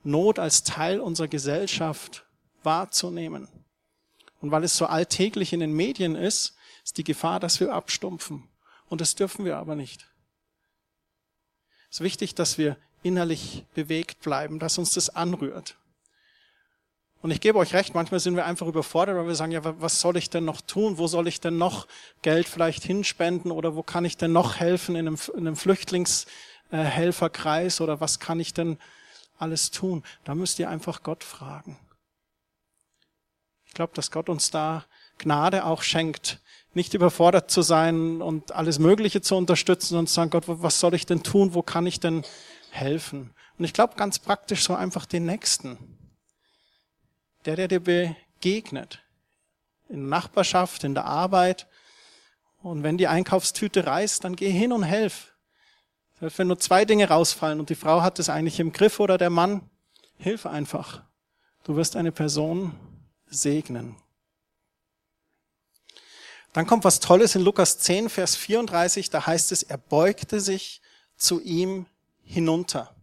Not 0.04 0.38
als 0.38 0.62
Teil 0.62 1.00
unserer 1.00 1.28
Gesellschaft 1.28 2.24
wahrzunehmen. 2.62 3.48
Und 4.40 4.50
weil 4.50 4.64
es 4.64 4.76
so 4.76 4.86
alltäglich 4.86 5.52
in 5.52 5.60
den 5.60 5.72
Medien 5.72 6.14
ist, 6.14 6.54
ist 6.84 6.98
die 6.98 7.04
Gefahr, 7.04 7.40
dass 7.40 7.60
wir 7.60 7.72
abstumpfen. 7.72 8.48
Und 8.88 9.00
das 9.00 9.14
dürfen 9.14 9.44
wir 9.44 9.56
aber 9.56 9.74
nicht. 9.74 10.06
Es 11.90 11.96
ist 11.96 12.04
wichtig, 12.04 12.34
dass 12.34 12.58
wir 12.58 12.76
innerlich 13.02 13.64
bewegt 13.74 14.20
bleiben, 14.20 14.58
dass 14.58 14.78
uns 14.78 14.92
das 14.92 15.10
anrührt. 15.10 15.76
Und 17.22 17.30
ich 17.30 17.40
gebe 17.40 17.58
euch 17.58 17.72
recht, 17.72 17.94
manchmal 17.94 18.20
sind 18.20 18.36
wir 18.36 18.44
einfach 18.44 18.66
überfordert, 18.66 19.16
weil 19.16 19.26
wir 19.26 19.34
sagen, 19.34 19.52
ja, 19.52 19.80
was 19.80 20.02
soll 20.02 20.18
ich 20.18 20.28
denn 20.28 20.44
noch 20.44 20.60
tun? 20.60 20.98
Wo 20.98 21.06
soll 21.06 21.26
ich 21.26 21.40
denn 21.40 21.56
noch 21.56 21.86
Geld 22.20 22.46
vielleicht 22.46 22.84
hinspenden? 22.84 23.50
Oder 23.50 23.76
wo 23.76 23.82
kann 23.82 24.04
ich 24.04 24.18
denn 24.18 24.32
noch 24.32 24.56
helfen 24.56 24.94
in 24.94 25.08
einem, 25.08 25.18
in 25.32 25.46
einem 25.46 25.56
Flüchtlingshelferkreis? 25.56 27.80
Oder 27.80 28.02
was 28.02 28.20
kann 28.20 28.40
ich 28.40 28.52
denn 28.52 28.76
alles 29.38 29.70
tun? 29.70 30.02
Da 30.24 30.34
müsst 30.34 30.58
ihr 30.58 30.68
einfach 30.68 31.02
Gott 31.02 31.24
fragen. 31.24 31.78
Ich 33.66 33.74
glaube, 33.74 33.92
dass 33.94 34.10
Gott 34.10 34.28
uns 34.28 34.50
da 34.50 34.84
Gnade 35.18 35.64
auch 35.64 35.82
schenkt, 35.82 36.40
nicht 36.74 36.94
überfordert 36.94 37.50
zu 37.50 37.62
sein 37.62 38.20
und 38.20 38.52
alles 38.52 38.78
Mögliche 38.78 39.20
zu 39.20 39.36
unterstützen 39.36 39.98
und 39.98 40.08
zu 40.08 40.14
sagen, 40.14 40.30
Gott, 40.30 40.44
was 40.46 40.80
soll 40.80 40.94
ich 40.94 41.06
denn 41.06 41.22
tun? 41.22 41.54
Wo 41.54 41.62
kann 41.62 41.86
ich 41.86 42.00
denn 42.00 42.24
helfen? 42.70 43.32
Und 43.58 43.64
ich 43.64 43.72
glaube 43.72 43.94
ganz 43.96 44.18
praktisch 44.18 44.64
so 44.64 44.74
einfach 44.74 45.06
den 45.06 45.26
Nächsten 45.26 45.78
der, 47.44 47.56
der 47.56 47.68
dir 47.68 47.80
begegnet. 47.80 49.00
In 49.88 50.00
der 50.00 50.08
Nachbarschaft, 50.08 50.84
in 50.84 50.94
der 50.94 51.04
Arbeit. 51.04 51.66
Und 52.62 52.82
wenn 52.82 52.96
die 52.96 53.08
Einkaufstüte 53.08 53.86
reißt, 53.86 54.24
dann 54.24 54.36
geh 54.36 54.50
hin 54.50 54.72
und 54.72 54.82
helf. 54.82 55.33
Selbst 56.20 56.38
wenn 56.38 56.46
nur 56.46 56.58
zwei 56.58 56.84
Dinge 56.84 57.08
rausfallen 57.08 57.60
und 57.60 57.70
die 57.70 57.74
Frau 57.74 58.02
hat 58.02 58.18
es 58.18 58.28
eigentlich 58.28 58.60
im 58.60 58.72
Griff 58.72 59.00
oder 59.00 59.18
der 59.18 59.30
Mann, 59.30 59.68
hilf 60.16 60.46
einfach. 60.46 61.02
Du 61.64 61.76
wirst 61.76 61.96
eine 61.96 62.12
Person 62.12 62.74
segnen. 63.26 63.96
Dann 66.52 66.66
kommt 66.66 66.84
was 66.84 67.00
Tolles 67.00 67.34
in 67.34 67.42
Lukas 67.42 67.78
10, 67.78 68.08
Vers 68.08 68.36
34, 68.36 69.10
da 69.10 69.26
heißt 69.26 69.50
es, 69.50 69.64
er 69.64 69.76
beugte 69.76 70.40
sich 70.40 70.80
zu 71.16 71.40
ihm 71.40 71.86
hinunter. 72.22 72.94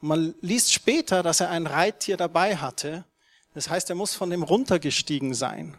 Man 0.00 0.34
liest 0.40 0.72
später, 0.72 1.22
dass 1.22 1.40
er 1.40 1.50
ein 1.50 1.66
Reittier 1.66 2.16
dabei 2.16 2.56
hatte. 2.56 3.04
Das 3.54 3.68
heißt, 3.68 3.90
er 3.90 3.96
muss 3.96 4.14
von 4.14 4.30
dem 4.30 4.42
runtergestiegen 4.42 5.34
sein. 5.34 5.76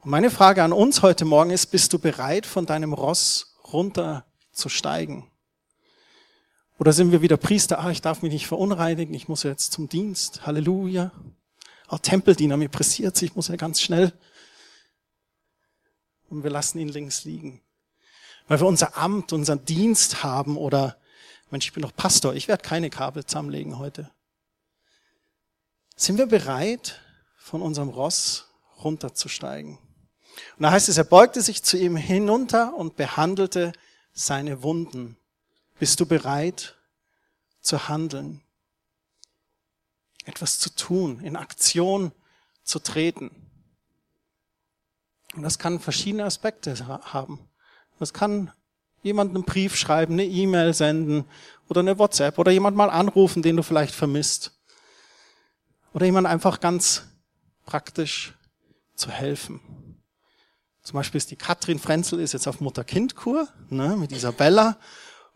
Und 0.00 0.10
meine 0.10 0.30
Frage 0.30 0.62
an 0.62 0.72
uns 0.72 1.02
heute 1.02 1.24
Morgen 1.24 1.50
ist, 1.50 1.66
bist 1.66 1.92
du 1.92 1.98
bereit, 1.98 2.46
von 2.46 2.66
deinem 2.66 2.92
Ross 2.92 3.57
runterzusteigen? 3.72 5.30
Oder 6.78 6.92
sind 6.92 7.10
wir 7.10 7.22
wieder 7.22 7.36
Priester, 7.36 7.80
ah, 7.80 7.90
ich 7.90 8.02
darf 8.02 8.22
mich 8.22 8.32
nicht 8.32 8.46
verunreinigen, 8.46 9.14
ich 9.14 9.28
muss 9.28 9.42
jetzt 9.42 9.72
zum 9.72 9.88
Dienst, 9.88 10.46
Halleluja. 10.46 11.10
Oh, 11.90 11.98
Tempeldiener, 11.98 12.56
mir 12.56 12.68
pressiert 12.68 13.20
ich 13.22 13.34
muss 13.34 13.48
ja 13.48 13.56
ganz 13.56 13.80
schnell. 13.80 14.12
Und 16.28 16.44
wir 16.44 16.50
lassen 16.50 16.78
ihn 16.78 16.88
links 16.88 17.24
liegen. 17.24 17.62
Weil 18.46 18.60
wir 18.60 18.66
unser 18.66 18.96
Amt, 18.96 19.32
unseren 19.32 19.64
Dienst 19.64 20.22
haben 20.22 20.56
oder 20.56 20.96
Mensch, 21.50 21.66
ich 21.66 21.72
bin 21.72 21.82
doch 21.82 21.94
Pastor, 21.96 22.34
ich 22.34 22.46
werde 22.46 22.62
keine 22.62 22.90
Kabel 22.90 23.24
zusammenlegen 23.24 23.78
heute. 23.78 24.10
Sind 25.96 26.18
wir 26.18 26.26
bereit, 26.26 27.00
von 27.36 27.62
unserem 27.62 27.88
Ross 27.88 28.48
runterzusteigen? 28.84 29.78
Und 30.56 30.62
da 30.62 30.70
heißt 30.70 30.88
es, 30.88 30.98
er 30.98 31.04
beugte 31.04 31.40
sich 31.40 31.62
zu 31.62 31.76
ihm 31.76 31.96
hinunter 31.96 32.74
und 32.74 32.96
behandelte 32.96 33.72
seine 34.12 34.62
Wunden. 34.62 35.16
Bist 35.78 36.00
du 36.00 36.06
bereit 36.06 36.76
zu 37.60 37.88
handeln? 37.88 38.42
Etwas 40.24 40.58
zu 40.58 40.74
tun, 40.74 41.20
in 41.20 41.36
Aktion 41.36 42.12
zu 42.62 42.78
treten. 42.78 43.30
Und 45.34 45.42
das 45.42 45.58
kann 45.58 45.80
verschiedene 45.80 46.24
Aspekte 46.24 46.76
haben. 46.86 47.48
Das 47.98 48.12
kann 48.12 48.52
jemanden 49.02 49.36
einen 49.36 49.44
Brief 49.44 49.76
schreiben, 49.76 50.14
eine 50.14 50.24
E-Mail 50.24 50.74
senden 50.74 51.24
oder 51.68 51.80
eine 51.80 51.98
WhatsApp 51.98 52.38
oder 52.38 52.50
jemand 52.50 52.76
mal 52.76 52.90
anrufen, 52.90 53.42
den 53.42 53.56
du 53.56 53.62
vielleicht 53.62 53.94
vermisst. 53.94 54.52
Oder 55.92 56.06
jemand 56.06 56.26
einfach 56.26 56.60
ganz 56.60 57.06
praktisch 57.64 58.34
zu 58.94 59.10
helfen. 59.10 59.87
Zum 60.88 60.96
Beispiel 60.96 61.18
ist 61.18 61.30
die 61.30 61.36
Katrin 61.36 61.78
Frenzel 61.78 62.18
ist 62.18 62.32
jetzt 62.32 62.48
auf 62.48 62.62
Mutter-Kind-Kur 62.62 63.46
ne, 63.68 63.94
mit 63.98 64.10
Isabella 64.10 64.78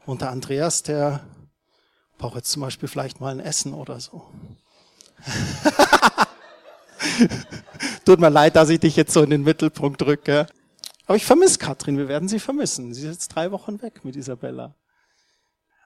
und 0.06 0.22
der 0.22 0.30
Andreas, 0.30 0.82
der 0.82 1.20
braucht 2.16 2.36
jetzt 2.36 2.50
zum 2.50 2.62
Beispiel 2.62 2.88
vielleicht 2.88 3.20
mal 3.20 3.32
ein 3.32 3.38
Essen 3.38 3.74
oder 3.74 4.00
so. 4.00 4.26
Tut 8.06 8.18
mir 8.18 8.30
leid, 8.30 8.56
dass 8.56 8.70
ich 8.70 8.80
dich 8.80 8.96
jetzt 8.96 9.12
so 9.12 9.22
in 9.22 9.28
den 9.28 9.42
Mittelpunkt 9.42 10.00
drücke. 10.00 10.46
Aber 11.04 11.16
ich 11.16 11.26
vermisse 11.26 11.58
Katrin, 11.58 11.98
wir 11.98 12.08
werden 12.08 12.30
sie 12.30 12.38
vermissen. 12.38 12.94
Sie 12.94 13.02
ist 13.02 13.12
jetzt 13.12 13.28
drei 13.28 13.50
Wochen 13.50 13.82
weg 13.82 14.06
mit 14.06 14.16
Isabella. 14.16 14.74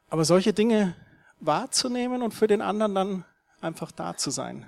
Aber 0.09 0.25
solche 0.25 0.53
Dinge 0.53 0.95
wahrzunehmen 1.41 2.23
und 2.23 2.35
für 2.35 2.47
den 2.47 2.63
anderen 2.63 2.95
dann 2.95 3.25
einfach 3.61 3.91
da 3.91 4.17
zu 4.17 4.31
sein. 4.31 4.65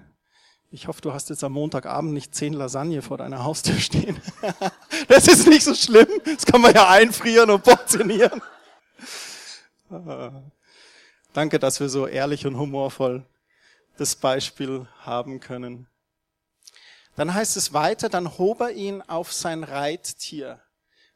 Ich 0.70 0.86
hoffe, 0.86 1.00
du 1.00 1.12
hast 1.12 1.30
jetzt 1.30 1.42
am 1.44 1.52
Montagabend 1.52 2.12
nicht 2.12 2.34
zehn 2.34 2.52
Lasagne 2.52 3.00
vor 3.00 3.16
deiner 3.16 3.44
Haustür 3.44 3.78
stehen. 3.78 4.20
Das 5.08 5.26
ist 5.26 5.46
nicht 5.46 5.62
so 5.64 5.74
schlimm. 5.74 6.08
Das 6.24 6.44
kann 6.44 6.60
man 6.60 6.74
ja 6.74 6.88
einfrieren 6.88 7.50
und 7.50 7.62
portionieren. 7.62 8.42
Danke, 11.32 11.58
dass 11.58 11.80
wir 11.80 11.88
so 11.88 12.06
ehrlich 12.06 12.46
und 12.46 12.58
humorvoll 12.58 13.24
das 13.96 14.16
Beispiel 14.16 14.86
haben 15.00 15.40
können. 15.40 15.88
Dann 17.16 17.32
heißt 17.32 17.56
es 17.56 17.72
weiter, 17.72 18.10
dann 18.10 18.38
hob 18.38 18.60
er 18.60 18.72
ihn 18.72 19.00
auf 19.02 19.32
sein 19.32 19.64
Reittier. 19.64 20.60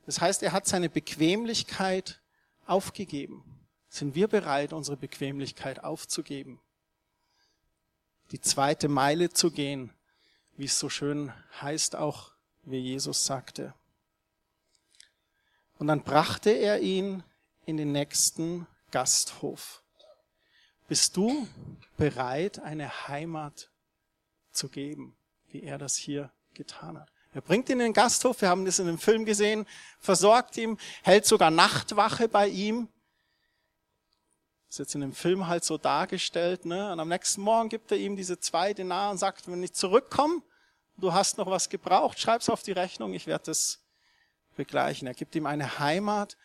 Das 0.07 0.21
heißt, 0.21 0.43
er 0.43 0.53
hat 0.53 0.67
seine 0.67 0.89
Bequemlichkeit 0.89 2.21
aufgegeben. 2.67 3.45
Sind 3.89 4.15
wir 4.15 4.27
bereit, 4.27 4.73
unsere 4.73 4.97
Bequemlichkeit 4.97 5.85
aufzugeben? 5.85 6.61
Die 8.33 8.41
zweite 8.41 8.89
Meile 8.89 9.31
zu 9.31 9.51
gehen, 9.51 9.93
wie 10.57 10.65
es 10.65 10.79
so 10.79 10.89
schön 10.89 11.33
heißt 11.61 11.97
auch, 11.97 12.33
wie 12.65 12.79
Jesus 12.79 13.25
sagte. 13.25 13.75
Und 15.79 15.87
dann 15.87 16.03
brachte 16.03 16.51
er 16.51 16.81
ihn 16.81 17.23
in 17.67 17.77
den 17.77 17.93
nächsten 17.93 18.67
Gasthof. 18.91 19.83
Bist 20.89 21.17
du 21.17 21.47
bereit, 21.97 22.59
eine 22.59 23.09
Heimat 23.09 23.71
zu 24.53 24.69
geben? 24.69 25.17
wie 25.53 25.63
er 25.63 25.79
das 25.79 25.97
hier 25.97 26.31
getan 26.55 26.99
hat. 26.99 27.09
Er 27.35 27.41
bringt 27.41 27.69
ihn 27.69 27.75
in 27.75 27.87
den 27.87 27.93
Gasthof, 27.93 28.41
wir 28.43 28.49
haben 28.49 28.65
das 28.65 28.79
in 28.79 28.87
dem 28.87 28.99
Film 28.99 29.25
gesehen, 29.25 29.67
versorgt 30.01 30.57
ihn, 30.57 30.79
hält 31.03 31.25
sogar 31.25 31.51
Nachtwache 31.51 32.29
bei 32.29 32.49
ihm. 32.49 32.89
Ist 34.73 34.79
jetzt 34.79 34.95
in 34.95 35.03
dem 35.03 35.13
Film 35.13 35.49
halt 35.49 35.65
so 35.65 35.77
dargestellt. 35.77 36.65
Ne? 36.65 36.91
Und 36.91 36.99
am 36.99 37.09
nächsten 37.11 37.43
Morgen 37.43 37.69
gibt 37.69 37.93
er 37.93 37.99
ihm 37.99 38.17
diese 38.17 38.41
zwei 38.41 38.73
Denar 38.73 39.11
und 39.11 39.19
sagt, 39.19 39.47
wenn 39.47 39.63
ich 39.63 39.75
zurückkomme, 39.75 40.41
du 40.97 41.13
hast 41.13 41.37
noch 41.37 41.47
was 41.47 41.69
gebraucht, 41.69 42.19
schreib's 42.19 42.49
auf 42.49 42.63
die 42.63 42.73
Rechnung, 42.73 43.13
ich 43.13 43.27
werde 43.27 43.45
das 43.45 43.81
begleichen. 44.57 45.07
Er 45.07 45.13
gibt 45.13 45.35
ihm 45.35 45.45
eine 45.45 45.79
Heimat, 45.79 46.39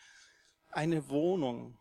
eine 0.70 1.08
Wohnung. 1.08 1.78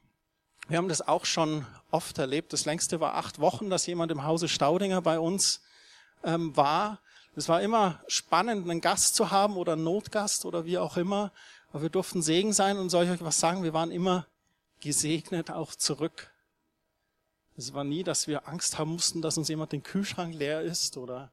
Wir 0.70 0.78
haben 0.78 0.88
das 0.88 1.06
auch 1.06 1.26
schon 1.26 1.66
oft 1.92 2.18
erlebt. 2.18 2.54
Das 2.54 2.64
längste 2.64 3.02
war 3.02 3.16
acht 3.16 3.40
Wochen, 3.40 3.70
dass 3.70 3.86
jemand 3.86 4.14
im 4.14 4.24
Hause 4.24 4.48
Staudinger 4.48 5.02
bei 5.02 5.20
uns 5.20 5.62
ähm, 6.24 6.56
war. 6.56 7.02
Es 7.36 7.50
war 7.50 7.62
immer 7.62 8.02
spannend, 8.08 8.70
einen 8.70 8.80
Gast 8.80 9.16
zu 9.16 9.32
haben 9.32 9.58
oder 9.58 9.74
einen 9.74 9.84
Notgast 9.84 10.46
oder 10.46 10.64
wie 10.64 10.78
auch 10.78 10.96
immer. 10.96 11.34
Aber 11.74 11.82
wir 11.82 11.90
durften 11.90 12.22
Segen 12.22 12.54
sein 12.54 12.78
und 12.78 12.90
soll 12.90 13.04
ich 13.04 13.12
euch 13.12 13.22
was 13.22 13.38
sagen, 13.38 13.64
wir 13.64 13.74
waren 13.74 13.92
immer 13.92 14.28
gesegnet 14.80 15.52
auch 15.52 15.76
zurück. 15.76 16.32
Es 17.58 17.74
war 17.74 17.84
nie, 17.84 18.04
dass 18.04 18.28
wir 18.28 18.48
Angst 18.48 18.78
haben 18.78 18.92
mussten, 18.92 19.22
dass 19.22 19.38
uns 19.38 19.48
jemand 19.48 19.72
den 19.72 19.84
Kühlschrank 19.84 20.34
leer 20.34 20.62
ist 20.62 20.96
oder 20.96 21.32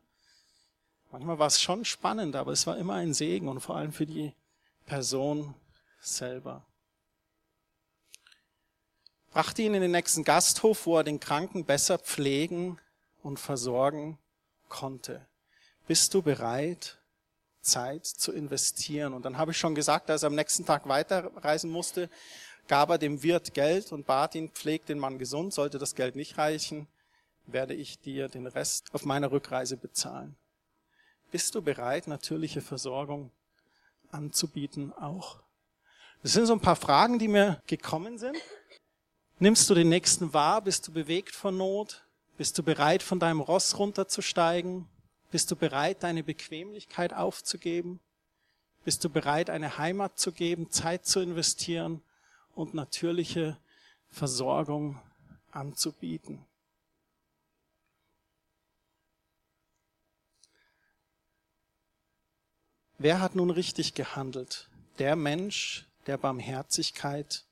manchmal 1.12 1.38
war 1.38 1.46
es 1.46 1.60
schon 1.60 1.84
spannend, 1.84 2.34
aber 2.34 2.52
es 2.52 2.66
war 2.66 2.76
immer 2.78 2.94
ein 2.94 3.14
Segen 3.14 3.48
und 3.48 3.60
vor 3.60 3.76
allem 3.76 3.92
für 3.92 4.06
die 4.06 4.32
Person 4.86 5.54
selber. 6.00 6.64
Brachte 9.32 9.62
ihn 9.62 9.74
in 9.74 9.82
den 9.82 9.90
nächsten 9.90 10.24
Gasthof, 10.24 10.86
wo 10.86 10.96
er 10.96 11.04
den 11.04 11.20
Kranken 11.20 11.64
besser 11.64 11.98
pflegen 11.98 12.78
und 13.22 13.38
versorgen 13.38 14.18
konnte 14.68 15.26
bist 15.86 16.14
du 16.14 16.22
bereit, 16.22 16.98
Zeit 17.60 18.06
zu 18.06 18.32
investieren? 18.32 19.12
Und 19.14 19.24
dann 19.24 19.38
habe 19.38 19.52
ich 19.52 19.58
schon 19.58 19.74
gesagt, 19.74 20.10
als 20.10 20.22
er 20.22 20.28
am 20.28 20.34
nächsten 20.34 20.66
Tag 20.66 20.88
weiterreisen 20.88 21.70
musste, 21.70 22.10
gab 22.68 22.90
er 22.90 22.98
dem 22.98 23.22
Wirt 23.22 23.54
Geld 23.54 23.92
und 23.92 24.06
bat 24.06 24.34
ihn, 24.34 24.50
pflegt 24.50 24.88
den 24.88 24.98
Mann 24.98 25.18
gesund, 25.18 25.52
sollte 25.52 25.78
das 25.78 25.94
Geld 25.94 26.16
nicht 26.16 26.38
reichen, 26.38 26.86
werde 27.46 27.74
ich 27.74 27.98
dir 28.00 28.28
den 28.28 28.46
Rest 28.46 28.88
auf 28.92 29.04
meiner 29.04 29.30
Rückreise 29.30 29.76
bezahlen. 29.76 30.36
Bist 31.30 31.54
du 31.54 31.62
bereit, 31.62 32.06
natürliche 32.06 32.60
Versorgung 32.60 33.30
anzubieten 34.10 34.92
auch? 34.92 35.40
Das 36.22 36.32
sind 36.32 36.46
so 36.46 36.54
ein 36.54 36.60
paar 36.60 36.76
Fragen, 36.76 37.18
die 37.18 37.28
mir 37.28 37.60
gekommen 37.66 38.18
sind. 38.18 38.36
Nimmst 39.38 39.68
du 39.68 39.74
den 39.74 39.88
Nächsten 39.88 40.32
wahr? 40.32 40.62
Bist 40.62 40.88
du 40.88 40.92
bewegt 40.92 41.34
von 41.34 41.56
Not? 41.56 42.06
Bist 42.38 42.56
du 42.56 42.62
bereit, 42.62 43.02
von 43.02 43.20
deinem 43.20 43.40
Ross 43.40 43.78
runterzusteigen? 43.78 44.88
Bist 45.30 45.50
du 45.50 45.56
bereit, 45.56 46.02
deine 46.02 46.22
Bequemlichkeit 46.22 47.12
aufzugeben? 47.12 48.00
Bist 48.84 49.04
du 49.04 49.10
bereit, 49.10 49.50
eine 49.50 49.76
Heimat 49.76 50.18
zu 50.18 50.32
geben, 50.32 50.70
Zeit 50.70 51.04
zu 51.04 51.20
investieren 51.20 52.00
und 52.54 52.74
natürliche 52.74 53.56
Versorgung 54.08 55.00
anzubieten. 55.50 56.44
Wer 62.98 63.20
hat 63.20 63.34
nun 63.34 63.50
richtig 63.50 63.94
gehandelt? 63.94 64.68
Der 64.98 65.16
Mensch, 65.16 65.86
der 66.06 66.16
Barmherzigkeit 66.16 67.44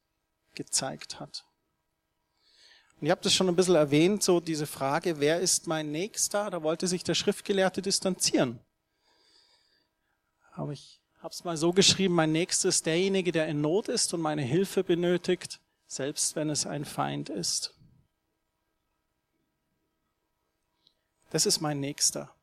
gezeigt 0.54 1.20
hat. 1.20 1.44
Und 3.00 3.06
ihr 3.06 3.12
habt 3.12 3.26
es 3.26 3.34
schon 3.34 3.48
ein 3.48 3.56
bisschen 3.56 3.74
erwähnt, 3.74 4.22
so 4.22 4.38
diese 4.38 4.66
Frage, 4.66 5.18
wer 5.18 5.40
ist 5.40 5.66
mein 5.66 5.90
Nächster? 5.90 6.50
Da 6.50 6.62
wollte 6.62 6.86
sich 6.86 7.02
der 7.02 7.14
Schriftgelehrte 7.14 7.82
distanzieren. 7.82 8.60
Aber 10.52 10.72
ich 10.72 11.01
habe 11.22 11.32
es 11.32 11.44
mal 11.44 11.56
so 11.56 11.72
geschrieben, 11.72 12.14
mein 12.14 12.32
Nächster 12.32 12.68
ist 12.68 12.86
derjenige, 12.86 13.32
der 13.32 13.46
in 13.46 13.60
Not 13.60 13.88
ist 13.88 14.12
und 14.12 14.20
meine 14.20 14.42
Hilfe 14.42 14.82
benötigt, 14.82 15.60
selbst 15.86 16.36
wenn 16.36 16.50
es 16.50 16.66
ein 16.66 16.84
Feind 16.84 17.28
ist. 17.28 17.74
Das 21.30 21.46
ist 21.46 21.60
mein 21.60 21.80
Nächster. 21.80 22.34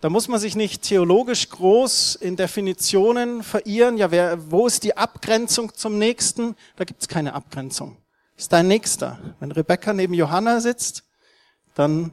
Da 0.00 0.10
muss 0.10 0.28
man 0.28 0.40
sich 0.40 0.56
nicht 0.56 0.82
theologisch 0.82 1.48
groß 1.48 2.16
in 2.16 2.36
Definitionen 2.36 3.42
verirren. 3.42 3.96
Ja, 3.96 4.10
wer, 4.10 4.50
wo 4.50 4.66
ist 4.66 4.84
die 4.84 4.96
Abgrenzung 4.96 5.72
zum 5.74 5.98
Nächsten? 5.98 6.56
Da 6.76 6.84
gibt 6.84 7.00
es 7.00 7.08
keine 7.08 7.32
Abgrenzung 7.32 7.96
ist 8.36 8.52
dein 8.52 8.68
Nächster. 8.68 9.18
Wenn 9.40 9.52
Rebecca 9.52 9.92
neben 9.92 10.14
Johanna 10.14 10.60
sitzt, 10.60 11.04
dann 11.74 12.12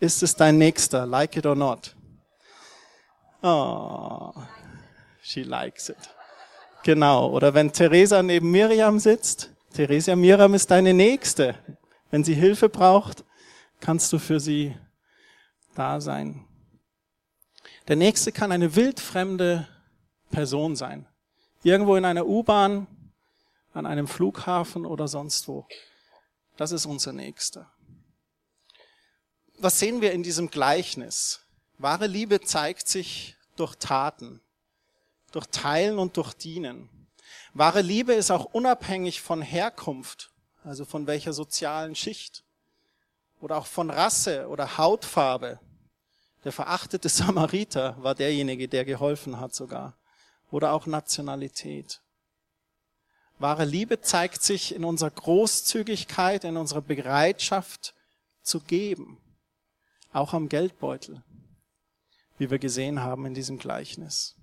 ist 0.00 0.22
es 0.22 0.34
dein 0.34 0.58
Nächster, 0.58 1.06
like 1.06 1.36
it 1.36 1.46
or 1.46 1.54
not. 1.54 1.94
Oh, 3.42 4.32
she 5.22 5.42
likes 5.42 5.88
it. 5.88 5.98
Genau. 6.84 7.30
Oder 7.30 7.54
wenn 7.54 7.72
Theresa 7.72 8.22
neben 8.22 8.50
Miriam 8.50 8.98
sitzt, 8.98 9.50
Theresa 9.74 10.14
Miriam 10.14 10.54
ist 10.54 10.70
deine 10.70 10.94
Nächste. 10.94 11.56
Wenn 12.10 12.24
sie 12.24 12.34
Hilfe 12.34 12.68
braucht, 12.68 13.24
kannst 13.80 14.12
du 14.12 14.18
für 14.18 14.38
sie 14.38 14.76
da 15.74 16.00
sein. 16.00 16.46
Der 17.88 17.96
Nächste 17.96 18.32
kann 18.32 18.52
eine 18.52 18.76
wildfremde 18.76 19.66
Person 20.30 20.76
sein. 20.76 21.06
Irgendwo 21.62 21.96
in 21.96 22.04
einer 22.04 22.26
U-Bahn, 22.26 22.86
an 23.72 23.86
einem 23.86 24.06
Flughafen 24.06 24.86
oder 24.86 25.08
sonst 25.08 25.48
wo. 25.48 25.66
Das 26.56 26.72
ist 26.72 26.86
unser 26.86 27.12
Nächster. 27.12 27.72
Was 29.58 29.78
sehen 29.78 30.00
wir 30.00 30.12
in 30.12 30.22
diesem 30.22 30.50
Gleichnis? 30.50 31.41
Wahre 31.82 32.06
Liebe 32.06 32.40
zeigt 32.40 32.86
sich 32.86 33.34
durch 33.56 33.74
Taten, 33.74 34.40
durch 35.32 35.46
Teilen 35.46 35.98
und 35.98 36.16
durch 36.16 36.32
Dienen. 36.32 36.88
Wahre 37.54 37.80
Liebe 37.80 38.12
ist 38.12 38.30
auch 38.30 38.44
unabhängig 38.44 39.20
von 39.20 39.42
Herkunft, 39.42 40.30
also 40.62 40.84
von 40.84 41.08
welcher 41.08 41.32
sozialen 41.32 41.96
Schicht 41.96 42.44
oder 43.40 43.56
auch 43.56 43.66
von 43.66 43.90
Rasse 43.90 44.46
oder 44.46 44.78
Hautfarbe. 44.78 45.58
Der 46.44 46.52
verachtete 46.52 47.08
Samariter 47.08 47.96
war 47.98 48.14
derjenige, 48.14 48.68
der 48.68 48.84
geholfen 48.84 49.40
hat 49.40 49.52
sogar. 49.52 49.96
Oder 50.52 50.74
auch 50.74 50.86
Nationalität. 50.86 52.00
Wahre 53.40 53.64
Liebe 53.64 54.00
zeigt 54.00 54.44
sich 54.44 54.72
in 54.72 54.84
unserer 54.84 55.10
Großzügigkeit, 55.10 56.44
in 56.44 56.56
unserer 56.56 56.82
Bereitschaft 56.82 57.92
zu 58.40 58.60
geben, 58.60 59.18
auch 60.12 60.32
am 60.32 60.48
Geldbeutel, 60.48 61.24
wie 62.42 62.50
wir 62.50 62.58
gesehen 62.58 63.00
haben 63.00 63.24
in 63.24 63.34
diesem 63.34 63.56
Gleichnis. 63.56 64.34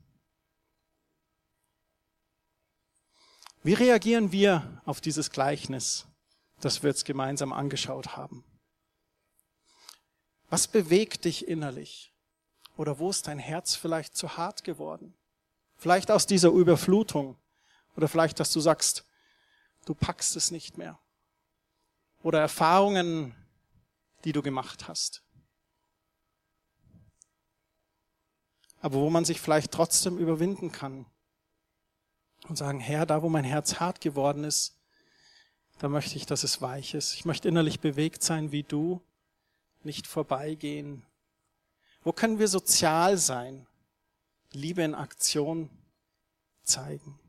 Wie 3.62 3.73
reagieren 3.73 4.31
wir 4.31 4.81
auf 4.85 5.01
dieses 5.01 5.31
Gleichnis, 5.31 6.07
das 6.62 6.81
wir 6.81 6.91
jetzt 6.91 7.03
gemeinsam 7.03 7.51
angeschaut 7.51 8.15
haben? 8.15 8.45
Was 10.49 10.69
bewegt 10.69 11.25
dich 11.25 11.45
innerlich? 11.45 12.13
Oder 12.77 12.99
wo 12.99 13.09
ist 13.09 13.27
dein 13.27 13.38
Herz 13.38 13.75
vielleicht 13.75 14.15
zu 14.15 14.38
hart 14.38 14.63
geworden? 14.63 15.13
Vielleicht 15.75 16.09
aus 16.09 16.25
dieser 16.25 16.51
Überflutung 16.51 17.38
oder 17.97 18.07
vielleicht, 18.07 18.39
dass 18.39 18.53
du 18.53 18.62
sagst, 18.62 19.03
du 19.83 19.93
packst 19.93 20.38
es 20.38 20.51
nicht 20.51 20.77
mehr. 20.77 20.97
Oder 22.23 22.39
Erfahrungen, 22.39 23.35
die 24.23 24.31
du 24.31 24.41
gemacht 24.41 24.88
hast. 24.88 25.21
Aber 28.81 28.99
wo 28.99 29.09
man 29.09 29.25
sich 29.25 29.41
vielleicht 29.41 29.71
trotzdem 29.71 30.17
überwinden 30.17 30.71
kann 30.71 31.05
und 32.47 32.57
sagen, 32.57 32.79
Herr, 32.79 33.05
da 33.05 33.21
wo 33.21 33.29
mein 33.29 33.43
Herz 33.43 33.79
hart 33.79 34.01
geworden 34.01 34.43
ist, 34.43 34.77
da 35.79 35.89
möchte 35.89 36.15
ich, 36.15 36.25
dass 36.25 36.43
es 36.43 36.61
weich 36.61 36.93
ist. 36.93 37.13
Ich 37.13 37.25
möchte 37.25 37.47
innerlich 37.47 37.79
bewegt 37.79 38.23
sein 38.23 38.51
wie 38.51 38.63
du, 38.63 39.01
nicht 39.83 40.07
vorbeigehen. 40.07 41.05
Wo 42.03 42.11
können 42.11 42.39
wir 42.39 42.47
sozial 42.47 43.17
sein? 43.17 43.65
Liebe 44.51 44.83
in 44.83 44.95
Aktion 44.95 45.69
zeigen. 46.63 47.19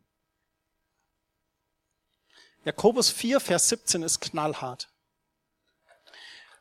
Jakobus 2.65 3.11
4, 3.11 3.41
Vers 3.41 3.69
17 3.69 4.03
ist 4.03 4.21
knallhart. 4.21 4.91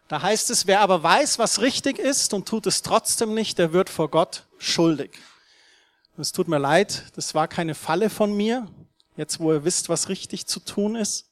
Da 0.09 0.23
heißt 0.23 0.49
es, 0.49 0.65
wer 0.65 0.81
aber 0.81 1.03
weiß, 1.03 1.37
was 1.37 1.61
richtig 1.61 1.99
ist 1.99 2.33
und 2.33 2.47
tut 2.47 2.65
es 2.65 2.81
trotzdem 2.81 3.35
nicht, 3.35 3.59
der 3.59 3.73
wird 3.73 3.91
vor 3.91 4.09
Gott 4.09 4.47
schuldig. 4.57 5.11
Es 6.17 6.31
tut 6.31 6.47
mir 6.47 6.57
leid, 6.57 7.05
das 7.15 7.35
war 7.35 7.47
keine 7.47 7.75
Falle 7.75 8.09
von 8.09 8.35
mir, 8.35 8.67
jetzt 9.15 9.39
wo 9.39 9.53
ihr 9.53 9.63
wisst, 9.63 9.87
was 9.87 10.09
richtig 10.09 10.47
zu 10.47 10.59
tun 10.59 10.95
ist. 10.95 11.29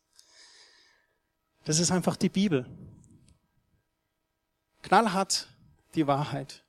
Das 1.66 1.80
ist 1.80 1.90
einfach 1.90 2.16
die 2.16 2.30
Bibel. 2.30 2.68
Knallhart 4.84 5.48
die 5.96 6.06
Wahrheit. 6.06 6.64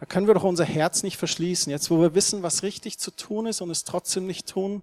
Da 0.00 0.06
können 0.06 0.26
wir 0.26 0.34
doch 0.34 0.42
unser 0.42 0.64
Herz 0.64 1.02
nicht 1.02 1.18
verschließen. 1.18 1.70
Jetzt 1.70 1.90
wo 1.90 2.00
wir 2.00 2.14
wissen, 2.14 2.42
was 2.42 2.62
richtig 2.62 2.98
zu 2.98 3.10
tun 3.10 3.44
ist 3.46 3.60
und 3.60 3.70
es 3.70 3.84
trotzdem 3.84 4.26
nicht 4.26 4.48
tun, 4.48 4.82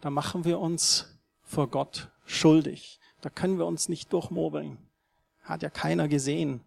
da 0.00 0.10
machen 0.10 0.44
wir 0.44 0.60
uns 0.60 1.18
vor 1.42 1.68
Gott 1.68 2.08
schuldig. 2.24 3.00
Da 3.20 3.30
können 3.30 3.58
wir 3.58 3.66
uns 3.66 3.88
nicht 3.88 4.12
durchmobeln. 4.12 4.78
Hat 5.44 5.62
ja 5.62 5.70
keiner 5.70 6.08
gesehen. 6.08 6.60